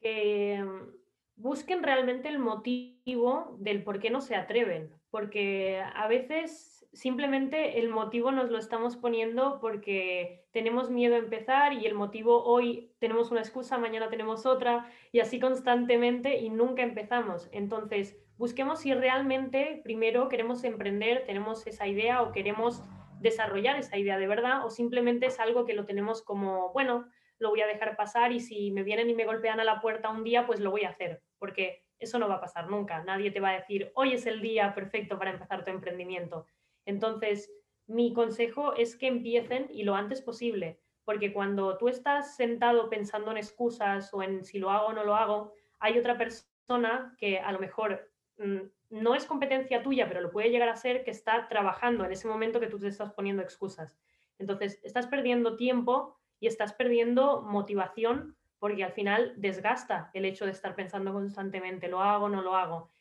Que 0.00 0.62
mm, 0.62 0.94
busquen 1.36 1.82
realmente 1.82 2.28
el 2.28 2.38
motivo 2.38 3.56
del 3.58 3.82
por 3.82 3.98
qué 3.98 4.10
no 4.10 4.20
se 4.20 4.36
atreven, 4.36 4.92
porque 5.10 5.82
a 5.94 6.06
veces 6.08 6.81
simplemente 6.92 7.80
el 7.80 7.88
motivo 7.88 8.32
nos 8.32 8.50
lo 8.50 8.58
estamos 8.58 8.96
poniendo 8.96 9.58
porque 9.60 10.44
tenemos 10.52 10.90
miedo 10.90 11.14
a 11.14 11.18
empezar 11.18 11.72
y 11.72 11.86
el 11.86 11.94
motivo 11.94 12.44
hoy 12.44 12.92
tenemos 12.98 13.30
una 13.30 13.40
excusa, 13.40 13.78
mañana 13.78 14.10
tenemos 14.10 14.44
otra 14.44 14.90
y 15.10 15.20
así 15.20 15.40
constantemente 15.40 16.38
y 16.38 16.50
nunca 16.50 16.82
empezamos. 16.82 17.48
Entonces, 17.52 18.18
busquemos 18.36 18.80
si 18.80 18.92
realmente 18.92 19.80
primero 19.82 20.28
queremos 20.28 20.64
emprender, 20.64 21.24
tenemos 21.24 21.66
esa 21.66 21.86
idea 21.86 22.22
o 22.22 22.32
queremos 22.32 22.84
desarrollar 23.20 23.76
esa 23.76 23.96
idea 23.96 24.18
de 24.18 24.26
verdad 24.26 24.66
o 24.66 24.70
simplemente 24.70 25.26
es 25.26 25.40
algo 25.40 25.64
que 25.64 25.74
lo 25.74 25.86
tenemos 25.86 26.22
como, 26.22 26.72
bueno, 26.72 27.06
lo 27.38 27.50
voy 27.50 27.62
a 27.62 27.66
dejar 27.66 27.96
pasar 27.96 28.32
y 28.32 28.40
si 28.40 28.70
me 28.70 28.82
vienen 28.82 29.08
y 29.08 29.14
me 29.14 29.24
golpean 29.24 29.60
a 29.60 29.64
la 29.64 29.80
puerta 29.80 30.10
un 30.10 30.24
día, 30.24 30.46
pues 30.46 30.60
lo 30.60 30.70
voy 30.70 30.84
a 30.84 30.90
hacer, 30.90 31.22
porque 31.38 31.84
eso 31.98 32.18
no 32.18 32.28
va 32.28 32.36
a 32.36 32.40
pasar 32.40 32.68
nunca. 32.68 33.02
Nadie 33.02 33.30
te 33.30 33.40
va 33.40 33.50
a 33.50 33.58
decir, 33.58 33.90
hoy 33.94 34.12
es 34.12 34.26
el 34.26 34.42
día 34.42 34.74
perfecto 34.74 35.18
para 35.18 35.30
empezar 35.30 35.64
tu 35.64 35.70
emprendimiento 35.70 36.46
entonces, 36.84 37.52
mi 37.86 38.12
consejo 38.12 38.74
es 38.74 38.96
que 38.96 39.08
empiecen 39.08 39.68
y 39.70 39.82
lo 39.82 39.94
antes 39.94 40.22
posible, 40.22 40.80
porque 41.04 41.32
cuando 41.32 41.76
tú 41.78 41.88
estás 41.88 42.36
sentado 42.36 42.88
pensando 42.88 43.30
en 43.30 43.36
excusas 43.36 44.12
o 44.14 44.22
en 44.22 44.44
si 44.44 44.58
lo 44.58 44.70
hago 44.70 44.88
o 44.88 44.92
no 44.92 45.04
lo 45.04 45.16
hago, 45.16 45.52
hay 45.80 45.98
otra 45.98 46.16
persona 46.16 47.14
que 47.18 47.38
a 47.38 47.52
lo 47.52 47.58
mejor 47.58 48.10
mm, 48.38 48.60
no 48.90 49.14
es 49.14 49.26
competencia 49.26 49.82
tuya, 49.82 50.06
pero 50.06 50.20
lo 50.20 50.30
puede 50.30 50.50
llegar 50.50 50.68
a 50.68 50.76
ser 50.76 51.02
que 51.04 51.10
está 51.10 51.48
trabajando 51.48 52.04
en 52.04 52.12
ese 52.12 52.28
momento 52.28 52.60
que 52.60 52.68
tú 52.68 52.78
te 52.78 52.88
estás 52.88 53.12
poniendo 53.12 53.42
excusas. 53.42 53.98
Entonces, 54.38 54.80
estás 54.82 55.06
perdiendo 55.06 55.56
tiempo 55.56 56.18
y 56.40 56.46
estás 56.46 56.72
perdiendo 56.72 57.42
motivación 57.42 58.36
porque 58.58 58.84
al 58.84 58.92
final 58.92 59.34
desgasta 59.38 60.10
el 60.14 60.24
hecho 60.24 60.44
de 60.44 60.52
estar 60.52 60.76
pensando 60.76 61.12
constantemente, 61.12 61.88
lo 61.88 62.00
hago, 62.00 62.28
no 62.28 62.42
lo 62.42 62.54
hago. 62.54 62.91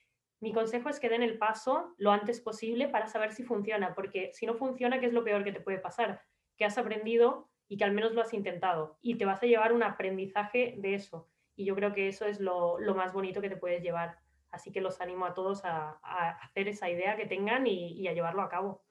Mi 0.42 0.52
consejo 0.52 0.90
es 0.90 1.00
que 1.00 1.08
den 1.08 1.22
el 1.22 1.38
paso 1.38 1.94
lo 1.98 2.12
antes 2.12 2.42
posible 2.42 2.88
para 2.88 3.08
saber 3.08 3.32
si 3.32 3.44
funciona, 3.44 3.94
porque 3.94 4.32
si 4.34 4.48
no 4.48 4.56
funciona, 4.56 5.00
¿qué 5.00 5.06
es 5.06 5.14
lo 5.14 5.24
peor 5.24 5.44
que 5.44 5.52
te 5.52 5.62
puede 5.62 5.78
pasar? 5.78 6.24
Que 6.58 6.66
has 6.66 6.80
aprendido 6.80 7.48
y 7.68 7.78
que 7.78 7.84
al 7.84 7.92
menos 7.92 8.14
lo 8.14 8.22
has 8.22 8.34
intentado 8.34 8.98
y 9.02 9.20
te 9.20 9.26
vas 9.26 9.42
a 9.44 9.46
llevar 9.46 9.72
un 9.72 9.84
aprendizaje 9.84 10.74
de 10.80 10.96
eso. 10.96 11.30
Y 11.56 11.66
yo 11.66 11.76
creo 11.76 11.94
que 11.94 12.08
eso 12.08 12.26
es 12.26 12.40
lo, 12.40 12.80
más 12.96 13.14
bonito 13.14 13.40
que 13.40 13.50
te 13.50 13.56
puedes 13.56 13.84
llevar. 13.84 14.18
Así 14.50 14.72
que 14.72 14.82
los 14.82 15.00
animo 15.00 15.26
a 15.26 15.36
todos 15.36 15.64
a, 15.64 16.00
hacer 16.42 16.68
esa 16.68 16.90
idea 16.90 17.16
que 17.16 17.28
tengan 17.28 17.68
y, 17.68 18.08
a 18.08 18.14
llevarlo 18.14 18.42
a 18.42 18.50
cabo. 18.50 18.84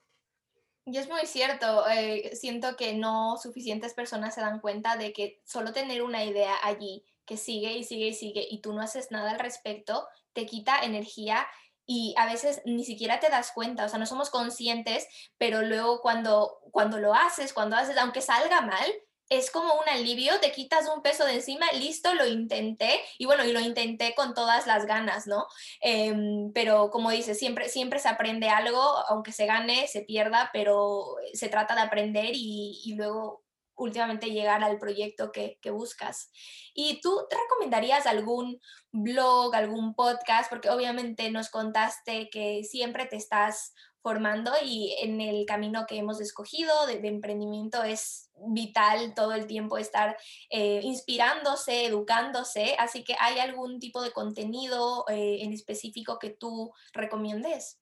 Y 0.86 0.98
es 0.98 1.08
muy 1.08 1.26
cierto, 1.26 1.86
eh, 1.88 2.30
siento 2.36 2.76
que 2.76 2.94
no 2.94 3.36
suficientes 3.36 3.92
personas 3.92 4.36
se 4.36 4.40
dan 4.40 4.60
cuenta 4.60 4.96
de 4.96 5.12
que 5.12 5.40
solo 5.44 5.72
tener 5.72 6.02
una 6.02 6.24
idea 6.24 6.54
allí 6.62 7.04
sigue 7.36 7.72
y 7.72 7.84
sigue 7.84 8.08
y 8.08 8.14
sigue 8.14 8.46
y 8.48 8.60
tú 8.60 8.72
no 8.72 8.82
haces 8.82 9.10
nada 9.10 9.30
al 9.32 9.38
respecto, 9.38 10.06
te 10.32 10.46
quita 10.46 10.80
energía 10.82 11.46
y 11.86 12.14
a 12.16 12.26
veces 12.26 12.62
ni 12.64 12.84
siquiera 12.84 13.18
te 13.18 13.30
das 13.30 13.50
cuenta, 13.52 13.84
o 13.84 13.88
sea, 13.88 13.98
no 13.98 14.06
somos 14.06 14.30
conscientes, 14.30 15.06
pero 15.38 15.62
luego 15.62 16.00
cuando, 16.00 16.60
cuando 16.70 16.98
lo 16.98 17.14
haces, 17.14 17.52
cuando 17.52 17.76
haces, 17.76 17.96
aunque 17.98 18.22
salga 18.22 18.60
mal, 18.60 18.86
es 19.30 19.50
como 19.50 19.74
un 19.74 19.88
alivio, 19.88 20.38
te 20.40 20.50
quitas 20.50 20.88
un 20.94 21.02
peso 21.02 21.24
de 21.24 21.34
encima, 21.34 21.66
listo, 21.72 22.14
lo 22.14 22.26
intenté 22.26 23.00
y 23.16 23.26
bueno, 23.26 23.44
y 23.44 23.52
lo 23.52 23.60
intenté 23.60 24.14
con 24.14 24.34
todas 24.34 24.66
las 24.66 24.86
ganas, 24.86 25.28
¿no? 25.28 25.46
Em, 25.80 26.52
pero 26.52 26.90
como 26.90 27.10
dices, 27.10 27.38
siempre, 27.38 27.68
siempre 27.68 28.00
se 28.00 28.08
aprende 28.08 28.48
algo, 28.48 28.80
aunque 29.08 29.32
se 29.32 29.46
gane, 29.46 29.86
se 29.86 30.02
pierda, 30.02 30.50
pero 30.52 31.16
se 31.32 31.48
trata 31.48 31.76
de 31.76 31.82
aprender 31.82 32.30
y, 32.34 32.82
y 32.84 32.94
luego 32.94 33.44
últimamente 33.80 34.30
llegar 34.30 34.62
al 34.62 34.78
proyecto 34.78 35.32
que, 35.32 35.58
buscas. 35.70 36.30
¿Y 36.74 37.00
tú 37.00 37.26
te 37.28 37.36
recomendarías 37.36 38.06
algún 38.06 38.60
blog, 38.92 39.54
algún 39.54 39.94
podcast? 39.94 40.50
Porque 40.50 40.70
obviamente 40.70 41.30
nos 41.30 41.48
contaste 41.48 42.28
que 42.30 42.62
siempre 42.64 43.06
te 43.06 43.16
estás 43.16 43.72
formando 44.02 44.52
y 44.64 44.94
en 45.00 45.20
el 45.20 45.44
camino 45.46 45.84
que 45.86 45.96
hemos 45.96 46.20
escogido 46.20 46.86
de, 46.86 47.06
emprendimiento 47.06 47.82
es 47.82 48.30
vital 48.48 49.14
todo 49.14 49.34
el 49.34 49.46
tiempo 49.46 49.76
estar 49.76 50.16
eh, 50.50 50.80
inspirándose, 50.82 51.86
educándose. 51.86 52.76
Así 52.78 53.04
que 53.04 53.14
¿hay 53.18 53.38
algún 53.38 53.78
tipo 53.78 54.02
de 54.02 54.12
contenido 54.12 55.04
eh, 55.08 55.38
en 55.42 55.52
específico 55.52 56.18
que 56.18 56.30
tú 56.30 56.72
recomiendes? 56.92 57.79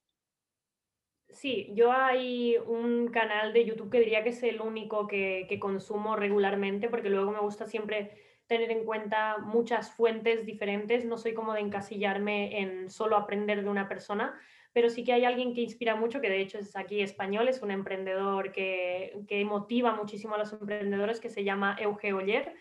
Sí, 1.30 1.70
yo 1.74 1.92
hay 1.92 2.56
un 2.66 3.08
canal 3.08 3.52
de 3.52 3.64
YouTube 3.64 3.90
que 3.90 4.00
diría 4.00 4.22
que 4.22 4.30
es 4.30 4.42
el 4.42 4.60
único 4.60 5.06
que, 5.06 5.46
consumo 5.60 6.16
regularmente 6.16 6.88
porque 6.88 7.10
luego 7.10 7.32
me 7.32 7.40
gusta 7.40 7.66
siempre 7.66 8.10
tener 8.46 8.70
en 8.70 8.84
cuenta 8.84 9.36
muchas 9.38 9.90
fuentes 9.92 10.46
diferentes. 10.46 11.04
No 11.04 11.18
soy 11.18 11.34
como 11.34 11.52
de 11.52 11.60
encasillarme 11.60 12.60
en 12.60 12.90
solo 12.90 13.16
aprender 13.16 13.62
de 13.62 13.68
una 13.68 13.88
persona, 13.88 14.40
pero 14.72 14.88
sí 14.88 15.04
que 15.04 15.12
hay 15.12 15.24
alguien 15.24 15.54
que 15.54 15.60
inspira 15.60 15.96
mucho, 15.96 16.20
que 16.20 16.30
de 16.30 16.40
hecho 16.40 16.58
es 16.58 16.74
aquí 16.76 17.02
español, 17.02 17.48
es 17.48 17.62
un 17.62 17.70
emprendedor 17.70 18.52
que, 18.52 19.20
que 19.28 19.44
motiva 19.44 19.94
muchísimo 19.94 20.34
a 20.34 20.38
los 20.38 20.52
emprendedores, 20.54 21.20
que 21.20 21.28
se 21.28 21.44
llama 21.44 21.76
Euge 21.78 22.12
Oller 22.14 22.54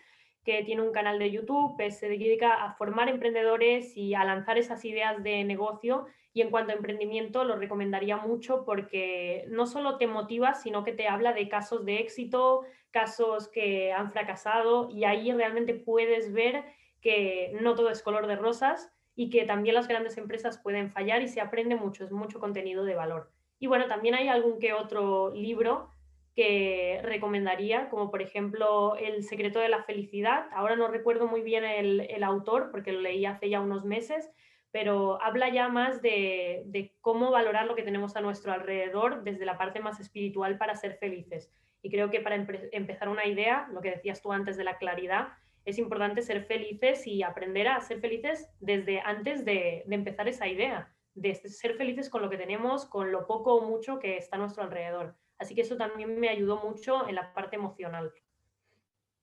que 0.48 0.64
tiene 0.64 0.80
un 0.80 0.92
canal 0.92 1.18
de 1.18 1.30
YouTube, 1.30 1.76
pues, 1.76 1.98
se 1.98 2.08
dedica 2.08 2.64
a 2.64 2.72
formar 2.72 3.10
emprendedores 3.10 3.94
y 3.98 4.14
a 4.14 4.24
lanzar 4.24 4.56
esas 4.56 4.82
ideas 4.86 5.22
de 5.22 5.44
negocio. 5.44 6.06
Y 6.32 6.42
en 6.42 6.50
cuanto 6.50 6.72
a 6.72 6.76
emprendimiento, 6.76 7.44
lo 7.44 7.56
recomendaría 7.56 8.16
mucho 8.16 8.64
porque 8.64 9.46
no 9.48 9.66
solo 9.66 9.96
te 9.96 10.06
motiva, 10.06 10.54
sino 10.54 10.84
que 10.84 10.92
te 10.92 11.08
habla 11.08 11.32
de 11.32 11.48
casos 11.48 11.84
de 11.84 11.96
éxito, 11.96 12.62
casos 12.90 13.48
que 13.48 13.92
han 13.92 14.10
fracasado 14.10 14.88
y 14.90 15.04
ahí 15.04 15.32
realmente 15.32 15.74
puedes 15.74 16.32
ver 16.32 16.64
que 17.00 17.56
no 17.60 17.74
todo 17.74 17.90
es 17.90 18.02
color 18.02 18.26
de 18.26 18.36
rosas 18.36 18.92
y 19.14 19.30
que 19.30 19.44
también 19.44 19.74
las 19.74 19.88
grandes 19.88 20.16
empresas 20.16 20.58
pueden 20.58 20.90
fallar 20.90 21.22
y 21.22 21.28
se 21.28 21.40
aprende 21.40 21.74
mucho, 21.74 22.04
es 22.04 22.12
mucho 22.12 22.38
contenido 22.38 22.84
de 22.84 22.94
valor. 22.94 23.30
Y 23.58 23.66
bueno, 23.66 23.86
también 23.86 24.14
hay 24.14 24.28
algún 24.28 24.58
que 24.58 24.72
otro 24.72 25.34
libro 25.34 25.90
que 26.38 27.00
recomendaría, 27.02 27.88
como 27.88 28.12
por 28.12 28.22
ejemplo 28.22 28.94
El 28.96 29.24
secreto 29.24 29.58
de 29.58 29.68
la 29.68 29.82
felicidad. 29.82 30.46
Ahora 30.52 30.76
no 30.76 30.86
recuerdo 30.86 31.26
muy 31.26 31.42
bien 31.42 31.64
el, 31.64 32.22
autor 32.22 32.70
porque 32.70 32.92
lo 32.92 33.00
leí 33.00 33.26
hace 33.26 33.50
ya 33.50 33.60
unos 33.60 33.84
meses, 33.84 34.30
pero 34.70 35.20
habla 35.22 35.48
ya 35.48 35.68
más 35.68 36.02
de, 36.02 36.92
cómo 37.00 37.30
valorar 37.30 37.66
lo 37.66 37.74
que 37.74 37.82
tenemos 37.82 38.16
a 38.16 38.20
nuestro 38.20 38.52
alrededor 38.52 39.22
desde 39.22 39.46
la 39.46 39.58
parte 39.58 39.80
más 39.80 40.00
espiritual 40.00 40.58
para 40.58 40.74
ser 40.74 40.98
felices. 40.98 41.50
Y 41.82 41.90
creo 41.90 42.10
que 42.10 42.20
para 42.20 42.36
empezar 42.36 43.08
una 43.08 43.26
idea, 43.26 43.68
lo 43.72 43.80
que 43.80 43.90
decías 43.90 44.20
tú 44.20 44.32
antes 44.32 44.56
de 44.56 44.64
la 44.64 44.78
claridad, 44.78 45.28
es 45.64 45.78
importante 45.78 46.22
ser 46.22 46.44
felices 46.44 47.06
y 47.06 47.22
aprender 47.22 47.68
a 47.68 47.80
ser 47.80 48.00
felices 48.00 48.48
desde 48.60 49.00
antes 49.00 49.44
de, 49.44 49.84
de 49.86 49.94
empezar 49.94 50.28
esa 50.28 50.48
idea, 50.48 50.92
de 51.14 51.34
ser 51.34 51.74
felices 51.74 52.10
con 52.10 52.22
lo 52.22 52.30
que 52.30 52.36
tenemos, 52.36 52.86
con 52.86 53.12
lo 53.12 53.26
poco 53.26 53.54
o 53.54 53.68
mucho 53.68 53.98
que 53.98 54.16
está 54.16 54.36
a 54.36 54.40
nuestro 54.40 54.62
alrededor. 54.62 55.14
Así 55.38 55.54
que 55.54 55.60
eso 55.60 55.76
también 55.76 56.18
me 56.18 56.28
ayudó 56.28 56.56
mucho 56.56 57.08
en 57.08 57.14
la 57.14 57.32
parte 57.32 57.56
emocional. 57.56 58.12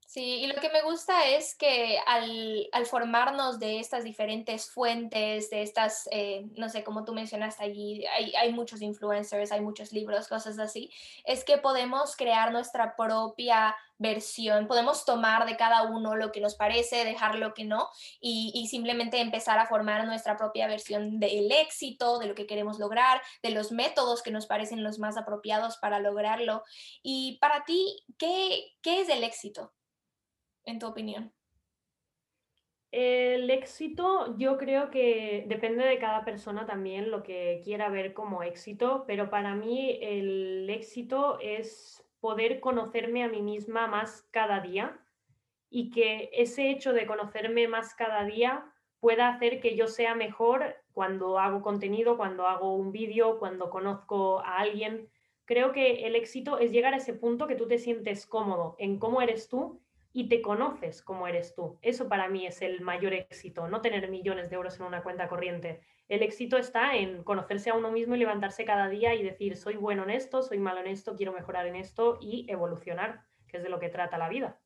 Sí, 0.07 0.21
y 0.21 0.47
lo 0.47 0.61
que 0.61 0.69
me 0.69 0.83
gusta 0.83 1.27
es 1.29 1.55
que 1.55 1.97
al, 2.05 2.85
formarnos 2.85 3.57
de 3.57 3.79
estas 3.79 4.03
diferentes 4.03 4.69
fuentes, 4.69 5.49
de 5.49 5.63
estas, 5.63 6.07
eh, 6.11 6.45
no 6.55 6.69
sé, 6.69 6.83
como 6.83 7.03
tú 7.03 7.13
mencionaste 7.13 7.63
allí, 7.63 8.05
hay, 8.05 8.33
hay, 8.35 8.53
muchos 8.53 8.83
influencers, 8.83 9.51
hay 9.51 9.61
muchos 9.61 9.91
libros, 9.91 10.27
cosas 10.27 10.59
así, 10.59 10.91
es 11.25 11.43
que 11.43 11.57
podemos 11.57 12.15
crear 12.15 12.51
nuestra 12.51 12.95
propia 12.95 13.75
versión, 13.97 14.67
podemos 14.67 15.05
tomar 15.05 15.47
de 15.47 15.57
cada 15.57 15.83
uno 15.83 16.15
lo 16.15 16.31
que 16.31 16.39
nos 16.39 16.55
parece, 16.55 17.03
dejar 17.03 17.35
lo 17.35 17.55
que 17.55 17.63
no, 17.63 17.89
y, 18.21 18.51
y 18.53 18.67
simplemente 18.67 19.19
empezar 19.19 19.57
a 19.57 19.65
formar 19.65 20.05
nuestra 20.05 20.37
propia 20.37 20.67
versión 20.67 21.19
del 21.19 21.51
éxito, 21.51 22.19
de 22.19 22.27
lo 22.27 22.35
que 22.35 22.45
queremos 22.45 22.77
lograr, 22.77 23.21
de 23.41 23.49
los 23.49 23.71
métodos 23.71 24.21
que 24.21 24.31
nos 24.31 24.45
parecen 24.45 24.83
los 24.83 24.99
más 24.99 25.17
apropiados 25.17 25.77
para 25.77 25.99
lograrlo. 25.99 26.63
Y 27.01 27.39
para 27.41 27.65
ti, 27.65 28.03
¿qué, 28.19 28.75
qué 28.81 29.01
es 29.01 29.09
el 29.09 29.23
éxito? 29.23 29.73
En 30.65 30.79
tu 30.79 30.87
opinión? 30.87 31.31
El 32.91 33.49
éxito 33.49 34.37
yo 34.37 34.57
creo 34.57 34.89
que 34.89 35.43
depende 35.47 35.83
de 35.83 35.99
cada 35.99 36.23
persona 36.23 36.65
también 36.65 37.11
lo 37.11 37.23
que 37.23 37.59
quiera 37.63 37.89
ver 37.89 38.13
como 38.13 38.41
éxito, 38.41 39.03
pero 39.05 39.29
para 39.29 39.53
mí 39.53 39.99
el 40.01 40.69
éxito 40.69 41.37
es 41.41 42.07
poder 42.21 42.59
conocerme 42.61 43.23
a 43.23 43.27
mí 43.27 43.41
misma 43.41 43.87
más 43.87 44.27
cada 44.31 44.61
día 44.61 44.99
y 45.69 45.91
que 45.91 46.29
ese 46.31 46.69
hecho 46.69 46.93
de 46.93 47.05
conocerme 47.05 47.67
más 47.67 47.93
cada 47.95 48.23
día 48.23 48.71
pueda 49.01 49.27
hacer 49.27 49.59
que 49.59 49.75
yo 49.75 49.87
sea 49.87 50.15
mejor 50.15 50.77
cuando 50.93 51.37
hago 51.37 51.61
contenido, 51.61 52.15
cuando 52.15 52.47
hago 52.47 52.75
un 52.75 52.93
vídeo, 52.93 53.39
cuando 53.39 53.69
conozco 53.69 54.39
a 54.39 54.59
alguien. 54.59 55.09
Creo 55.43 55.73
que 55.73 56.07
el 56.07 56.15
éxito 56.15 56.59
es 56.59 56.71
llegar 56.71 56.93
a 56.93 56.97
ese 56.97 57.13
punto 57.13 57.45
que 57.45 57.55
tú 57.55 57.67
te 57.67 57.77
sientes 57.77 58.25
cómodo 58.25 58.75
en 58.79 58.99
cómo 58.99 59.21
eres 59.21 59.49
tú 59.49 59.81
y 60.15 60.29
te 60.29 60.41
conoces 60.41 61.01
como 61.01 61.27
eres 61.27 61.53
tú. 61.55 61.77
Eso 61.81 62.07
para 62.07 62.29
mí 62.29 62.47
es 62.47 62.61
el 62.61 62.79
mayor 62.79 63.13
éxito, 63.13 63.67
no 63.67 63.81
tener 63.81 64.09
millones 64.09 64.49
de 64.49 64.55
euros 64.55 64.79
en 64.79 64.85
una 64.85 65.03
cuenta 65.03 65.27
corriente. 65.27 65.81
El 66.07 66.23
éxito 66.23 66.57
está 66.57 66.95
en 66.95 67.21
conocerse 67.25 67.69
a 67.69 67.73
uno 67.73 67.91
mismo 67.91 68.15
y 68.15 68.19
levantarse 68.19 68.63
cada 68.63 68.87
día 68.87 69.13
y 69.13 69.23
decir, 69.23 69.57
soy 69.57 69.75
bueno 69.75 70.03
en 70.03 70.11
esto, 70.11 70.41
soy 70.41 70.57
malo 70.57 70.79
en 70.79 70.87
esto, 70.87 71.17
quiero 71.17 71.33
mejorar 71.33 71.67
en 71.67 71.75
esto 71.75 72.17
y 72.21 72.49
evolucionar, 72.49 73.25
que 73.49 73.57
es 73.57 73.63
de 73.63 73.67
lo 73.67 73.77
que 73.77 73.89
trata 73.89 74.17
la 74.17 74.29
vida. 74.29 74.57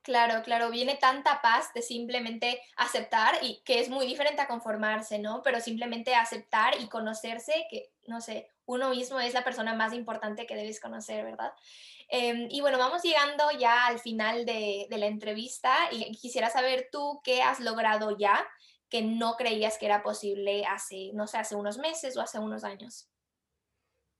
Claro, 0.00 0.42
claro, 0.42 0.70
viene 0.70 0.96
tanta 0.96 1.42
paz 1.42 1.74
de 1.74 1.82
simplemente 1.82 2.58
aceptar 2.76 3.34
y 3.42 3.62
que 3.66 3.78
es 3.78 3.90
muy 3.90 4.06
diferente 4.06 4.40
a 4.40 4.48
conformarse, 4.48 5.18
¿no? 5.18 5.42
Pero 5.42 5.60
simplemente 5.60 6.14
aceptar 6.14 6.80
y 6.80 6.88
conocerse 6.88 7.66
que, 7.70 7.92
no 8.06 8.22
sé, 8.22 8.48
uno 8.66 8.90
mismo 8.90 9.20
es 9.20 9.34
la 9.34 9.44
persona 9.44 9.74
más 9.74 9.92
importante 9.92 10.46
que 10.46 10.56
debes 10.56 10.80
conocer, 10.80 11.24
¿verdad? 11.24 11.52
Em, 12.08 12.48
y 12.50 12.60
bueno, 12.60 12.78
vamos 12.78 13.02
llegando 13.02 13.44
ya 13.58 13.86
al 13.86 13.98
final 13.98 14.44
de, 14.44 14.86
la 14.90 15.06
entrevista 15.06 15.74
y 15.90 16.12
quisiera 16.12 16.50
saber 16.50 16.88
tú 16.92 17.20
qué 17.24 17.42
has 17.42 17.60
logrado 17.60 18.16
ya 18.16 18.46
que 18.88 19.02
no 19.02 19.36
creías 19.36 19.78
que 19.78 19.86
era 19.86 20.02
posible 20.02 20.64
hace, 20.66 21.10
no 21.14 21.26
sé, 21.26 21.38
hace 21.38 21.56
unos 21.56 21.78
meses 21.78 22.16
o 22.16 22.20
hace 22.20 22.38
unos 22.38 22.64
años. 22.64 23.08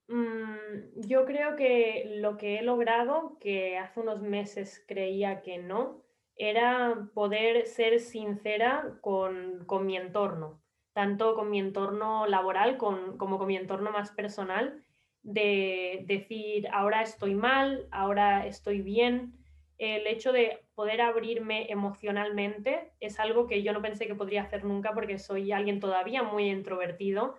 Mm, 0.09 1.07
yo 1.07 1.27
creo 1.27 1.57
que 1.57 2.05
lo 2.17 2.37
que 2.37 2.59
he 2.59 2.63
logrado, 2.63 3.37
que 3.39 3.77
hace 3.79 4.01
unos 4.01 4.23
meses 4.23 4.83
creía 4.87 5.43
que 5.43 5.59
no, 5.59 6.03
era 6.37 7.09
poder 7.15 7.67
ser 7.67 8.01
sincera 8.01 8.99
con, 9.01 9.67
mi 9.85 9.97
entorno, 9.97 10.63
tanto 10.93 11.35
con 11.35 11.51
mi 11.51 11.59
entorno 11.59 12.27
laboral 12.27 12.77
como 12.77 13.39
con 13.39 13.47
mi 13.47 13.57
entorno 13.57 13.91
más 13.91 14.11
personal 14.13 14.85
de 15.23 16.05
decir, 16.07 16.69
ahora 16.73 17.03
estoy 17.03 17.35
mal, 17.35 17.87
ahora 17.91 18.47
estoy 18.47 18.83
bien. 18.83 19.35
El 19.79 20.07
hecho 20.07 20.33
de 20.33 20.65
poder 20.75 21.01
abrirme 21.01 21.71
emocionalmente 21.71 22.93
es 23.01 23.19
algo 23.19 23.47
que 23.47 23.63
yo 23.63 23.73
no 23.73 23.83
pensé 23.83 24.07
que 24.07 24.15
podría 24.15 24.43
hacer 24.43 24.65
nunca 24.65 24.93
porque 24.95 25.19
soy 25.19 25.53
alguien 25.53 25.81
todavía 25.81 26.23
muy 26.23 26.51
introvertido 26.51 27.35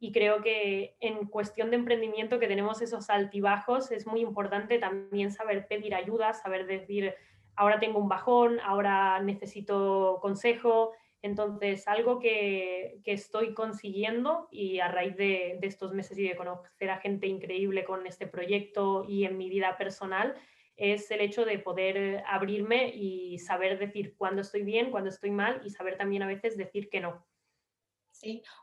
y 0.00 0.12
creo 0.12 0.42
que 0.42 0.96
en 1.00 1.26
cuestión 1.26 1.70
de 1.70 1.76
emprendimiento 1.76 2.38
que 2.38 2.46
tenemos 2.46 2.82
esos 2.82 3.10
altibajos 3.10 3.90
es 3.90 4.06
muy 4.06 4.20
importante 4.20 4.78
también 4.78 5.32
saber 5.32 5.66
pedir 5.66 5.94
ayuda, 5.94 6.34
saber 6.34 6.66
decir, 6.66 7.14
ahora 7.56 7.80
tengo 7.80 7.98
un 7.98 8.08
bajón, 8.08 8.60
ahora 8.60 9.20
necesito 9.20 10.18
consejo, 10.22 10.92
entonces, 11.22 11.88
algo 11.88 12.20
que, 12.20 13.00
estoy 13.04 13.54
consiguiendo 13.54 14.48
y 14.50 14.78
a 14.80 14.88
raíz 14.88 15.16
de, 15.16 15.58
estos 15.62 15.92
meses 15.92 16.16
y 16.18 16.28
de 16.28 16.36
conocer 16.36 16.90
a 16.90 16.98
gente 16.98 17.26
increíble 17.26 17.84
con 17.84 18.06
este 18.06 18.26
proyecto 18.26 19.04
y 19.08 19.24
en 19.24 19.36
mi 19.36 19.48
vida 19.48 19.76
personal, 19.76 20.34
es 20.76 21.10
el 21.10 21.20
hecho 21.20 21.44
de 21.44 21.58
poder 21.58 22.22
abrirme 22.26 22.94
y 22.94 23.38
saber 23.38 23.78
decir 23.78 24.14
cuándo 24.16 24.42
estoy 24.42 24.62
bien, 24.62 24.92
cuándo 24.92 25.10
estoy 25.10 25.30
mal 25.32 25.60
y 25.64 25.70
saber 25.70 25.96
también 25.96 26.22
a 26.22 26.28
veces 26.28 26.56
decir 26.56 26.88
que 26.88 27.00
no. 27.00 27.26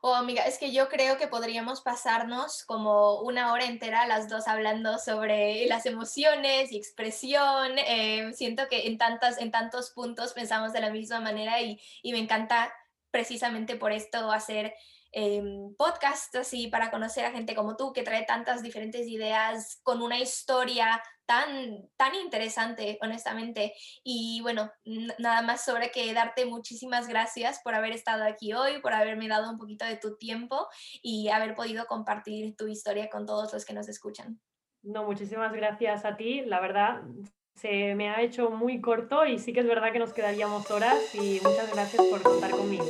O 0.01 0.13
amiga, 0.15 0.43
es 0.43 0.57
que 0.57 0.71
yo 0.71 0.89
creo 0.89 1.17
que 1.17 1.27
podríamos 1.27 1.81
pasarnos 1.81 2.63
como 2.65 3.21
una 3.21 3.51
hora 3.51 3.65
entera 3.65 4.07
las 4.07 4.29
dos 4.29 4.47
hablando 4.47 4.97
sobre 4.97 5.65
las 5.67 5.85
emociones 5.85 6.71
y 6.71 6.77
expresión. 6.77 7.77
Eh, 7.77 8.31
siento 8.33 8.67
que 8.69 8.87
en, 8.87 8.97
tantas, 8.97 9.37
en 9.39 9.51
tantos 9.51 9.91
puntos 9.91 10.33
pensamos 10.33 10.73
de 10.73 10.81
la 10.81 10.89
misma 10.89 11.19
manera 11.19 11.61
y, 11.61 11.79
y 12.01 12.11
me 12.11 12.19
encanta 12.19 12.73
precisamente 13.11 13.75
por 13.75 13.91
esto 13.91 14.31
hacer 14.31 14.73
eh, 15.17 15.41
podcasts 15.77 16.35
así 16.35 16.67
para 16.67 16.91
conocer 16.91 17.23
a 17.23 17.31
gente 17.31 17.55
como 17.55 17.77
tú 17.77 17.93
que 17.93 18.03
trae 18.03 18.25
tantas 18.25 18.61
diferentes 18.61 19.07
ideas 19.07 19.79
con 19.81 20.01
una 20.01 20.19
historia 20.19 21.01
tan, 21.25 21.89
tan 21.97 22.15
interesante, 22.15 22.97
honestamente. 23.01 23.73
Y 24.03 24.41
bueno, 24.41 24.71
nada 25.19 25.41
más 25.41 25.63
sobre 25.63 25.91
que 25.91 26.13
darte 26.13 26.45
muchísimas 26.45 27.07
gracias 27.07 27.61
por 27.63 27.75
haber 27.75 27.91
estado 27.91 28.23
aquí 28.23 28.53
hoy, 28.53 28.81
por 28.81 28.93
haberme 28.93 29.27
dado 29.27 29.49
un 29.49 29.57
poquito 29.57 29.85
de 29.85 29.97
tu 29.97 30.17
tiempo 30.17 30.67
y 31.01 31.29
haber 31.29 31.55
podido 31.55 31.85
compartir 31.85 32.55
tu 32.55 32.67
historia 32.67 33.09
con 33.09 33.25
todos 33.25 33.53
los 33.53 33.65
que 33.65 33.73
nos 33.73 33.87
escuchan. 33.89 34.39
No, 34.83 35.03
muchísimas 35.03 35.51
gracias 35.51 36.05
a 36.05 36.15
ti. 36.15 36.41
La 36.41 36.59
verdad, 36.59 37.01
se 37.55 37.95
me 37.95 38.09
ha 38.09 38.21
hecho 38.21 38.49
muy 38.49 38.81
corto 38.81 39.25
y 39.25 39.39
sí 39.39 39.53
que 39.53 39.61
es 39.61 39.67
verdad 39.67 39.91
que 39.91 39.99
nos 39.99 40.13
quedaríamos 40.13 40.69
horas 40.69 41.15
y 41.15 41.39
muchas 41.43 41.73
gracias 41.73 42.03
por 42.05 42.21
contar 42.21 42.51
conmigo. 42.51 42.85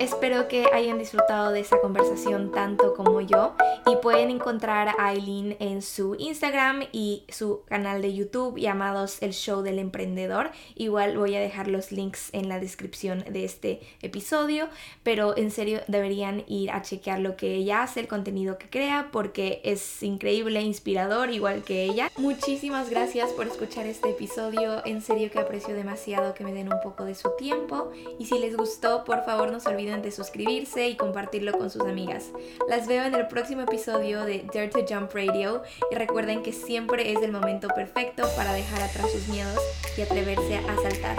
Espero 0.00 0.48
que 0.48 0.64
hayan 0.72 0.98
disfrutado 0.98 1.52
de 1.52 1.60
esa 1.60 1.78
conversación 1.78 2.52
tanto 2.52 2.94
como 2.94 3.20
yo 3.20 3.54
y 3.86 3.96
pueden 3.96 4.30
encontrar 4.30 4.88
a 4.88 4.94
Aileen 5.08 5.58
en 5.60 5.82
su 5.82 6.14
Instagram 6.18 6.84
y 6.90 7.24
su 7.28 7.64
canal 7.66 8.00
de 8.00 8.14
YouTube 8.14 8.58
llamados 8.58 9.20
El 9.20 9.34
Show 9.34 9.60
del 9.60 9.78
Emprendedor. 9.78 10.52
Igual 10.74 11.18
voy 11.18 11.34
a 11.34 11.40
dejar 11.40 11.68
los 11.68 11.92
links 11.92 12.30
en 12.32 12.48
la 12.48 12.58
descripción 12.58 13.24
de 13.30 13.44
este 13.44 13.80
episodio, 14.00 14.70
pero 15.02 15.36
en 15.36 15.50
serio 15.50 15.82
deberían 15.86 16.44
ir 16.46 16.70
a 16.70 16.80
chequear 16.80 17.18
lo 17.18 17.36
que 17.36 17.56
ella 17.56 17.82
hace, 17.82 18.00
el 18.00 18.08
contenido 18.08 18.56
que 18.56 18.70
crea, 18.70 19.10
porque 19.12 19.60
es 19.64 20.02
increíble, 20.02 20.62
inspirador, 20.62 21.28
igual 21.28 21.62
que 21.62 21.84
ella. 21.84 22.10
Muchísimas 22.16 22.88
gracias 22.88 23.32
por 23.32 23.46
escuchar 23.46 23.84
este 23.84 24.08
episodio, 24.08 24.82
en 24.86 25.02
serio 25.02 25.30
que 25.30 25.40
aprecio 25.40 25.74
demasiado 25.74 26.32
que 26.32 26.42
me 26.42 26.54
den 26.54 26.72
un 26.72 26.80
poco 26.80 27.04
de 27.04 27.14
su 27.14 27.36
tiempo 27.36 27.90
y 28.18 28.24
si 28.24 28.38
les 28.38 28.56
gustó, 28.56 29.04
por 29.04 29.26
favor 29.26 29.52
no 29.52 29.60
se 29.60 29.68
olviden 29.68 29.89
olviden 29.90 30.02
de 30.02 30.10
suscribirse 30.10 30.88
y 30.88 30.96
compartirlo 30.96 31.52
con 31.52 31.70
sus 31.70 31.82
amigas. 31.82 32.30
Las 32.68 32.86
veo 32.86 33.04
en 33.04 33.14
el 33.14 33.26
próximo 33.26 33.62
episodio 33.62 34.24
de 34.24 34.44
Dare 34.52 34.68
to 34.68 34.84
Jump 34.88 35.12
Radio 35.12 35.62
y 35.90 35.94
recuerden 35.94 36.42
que 36.42 36.52
siempre 36.52 37.12
es 37.12 37.22
el 37.22 37.32
momento 37.32 37.68
perfecto 37.68 38.24
para 38.36 38.52
dejar 38.52 38.82
atrás 38.82 39.10
sus 39.10 39.28
miedos 39.28 39.58
y 39.96 40.02
atreverse 40.02 40.58
a 40.58 40.76
saltar. 40.76 41.16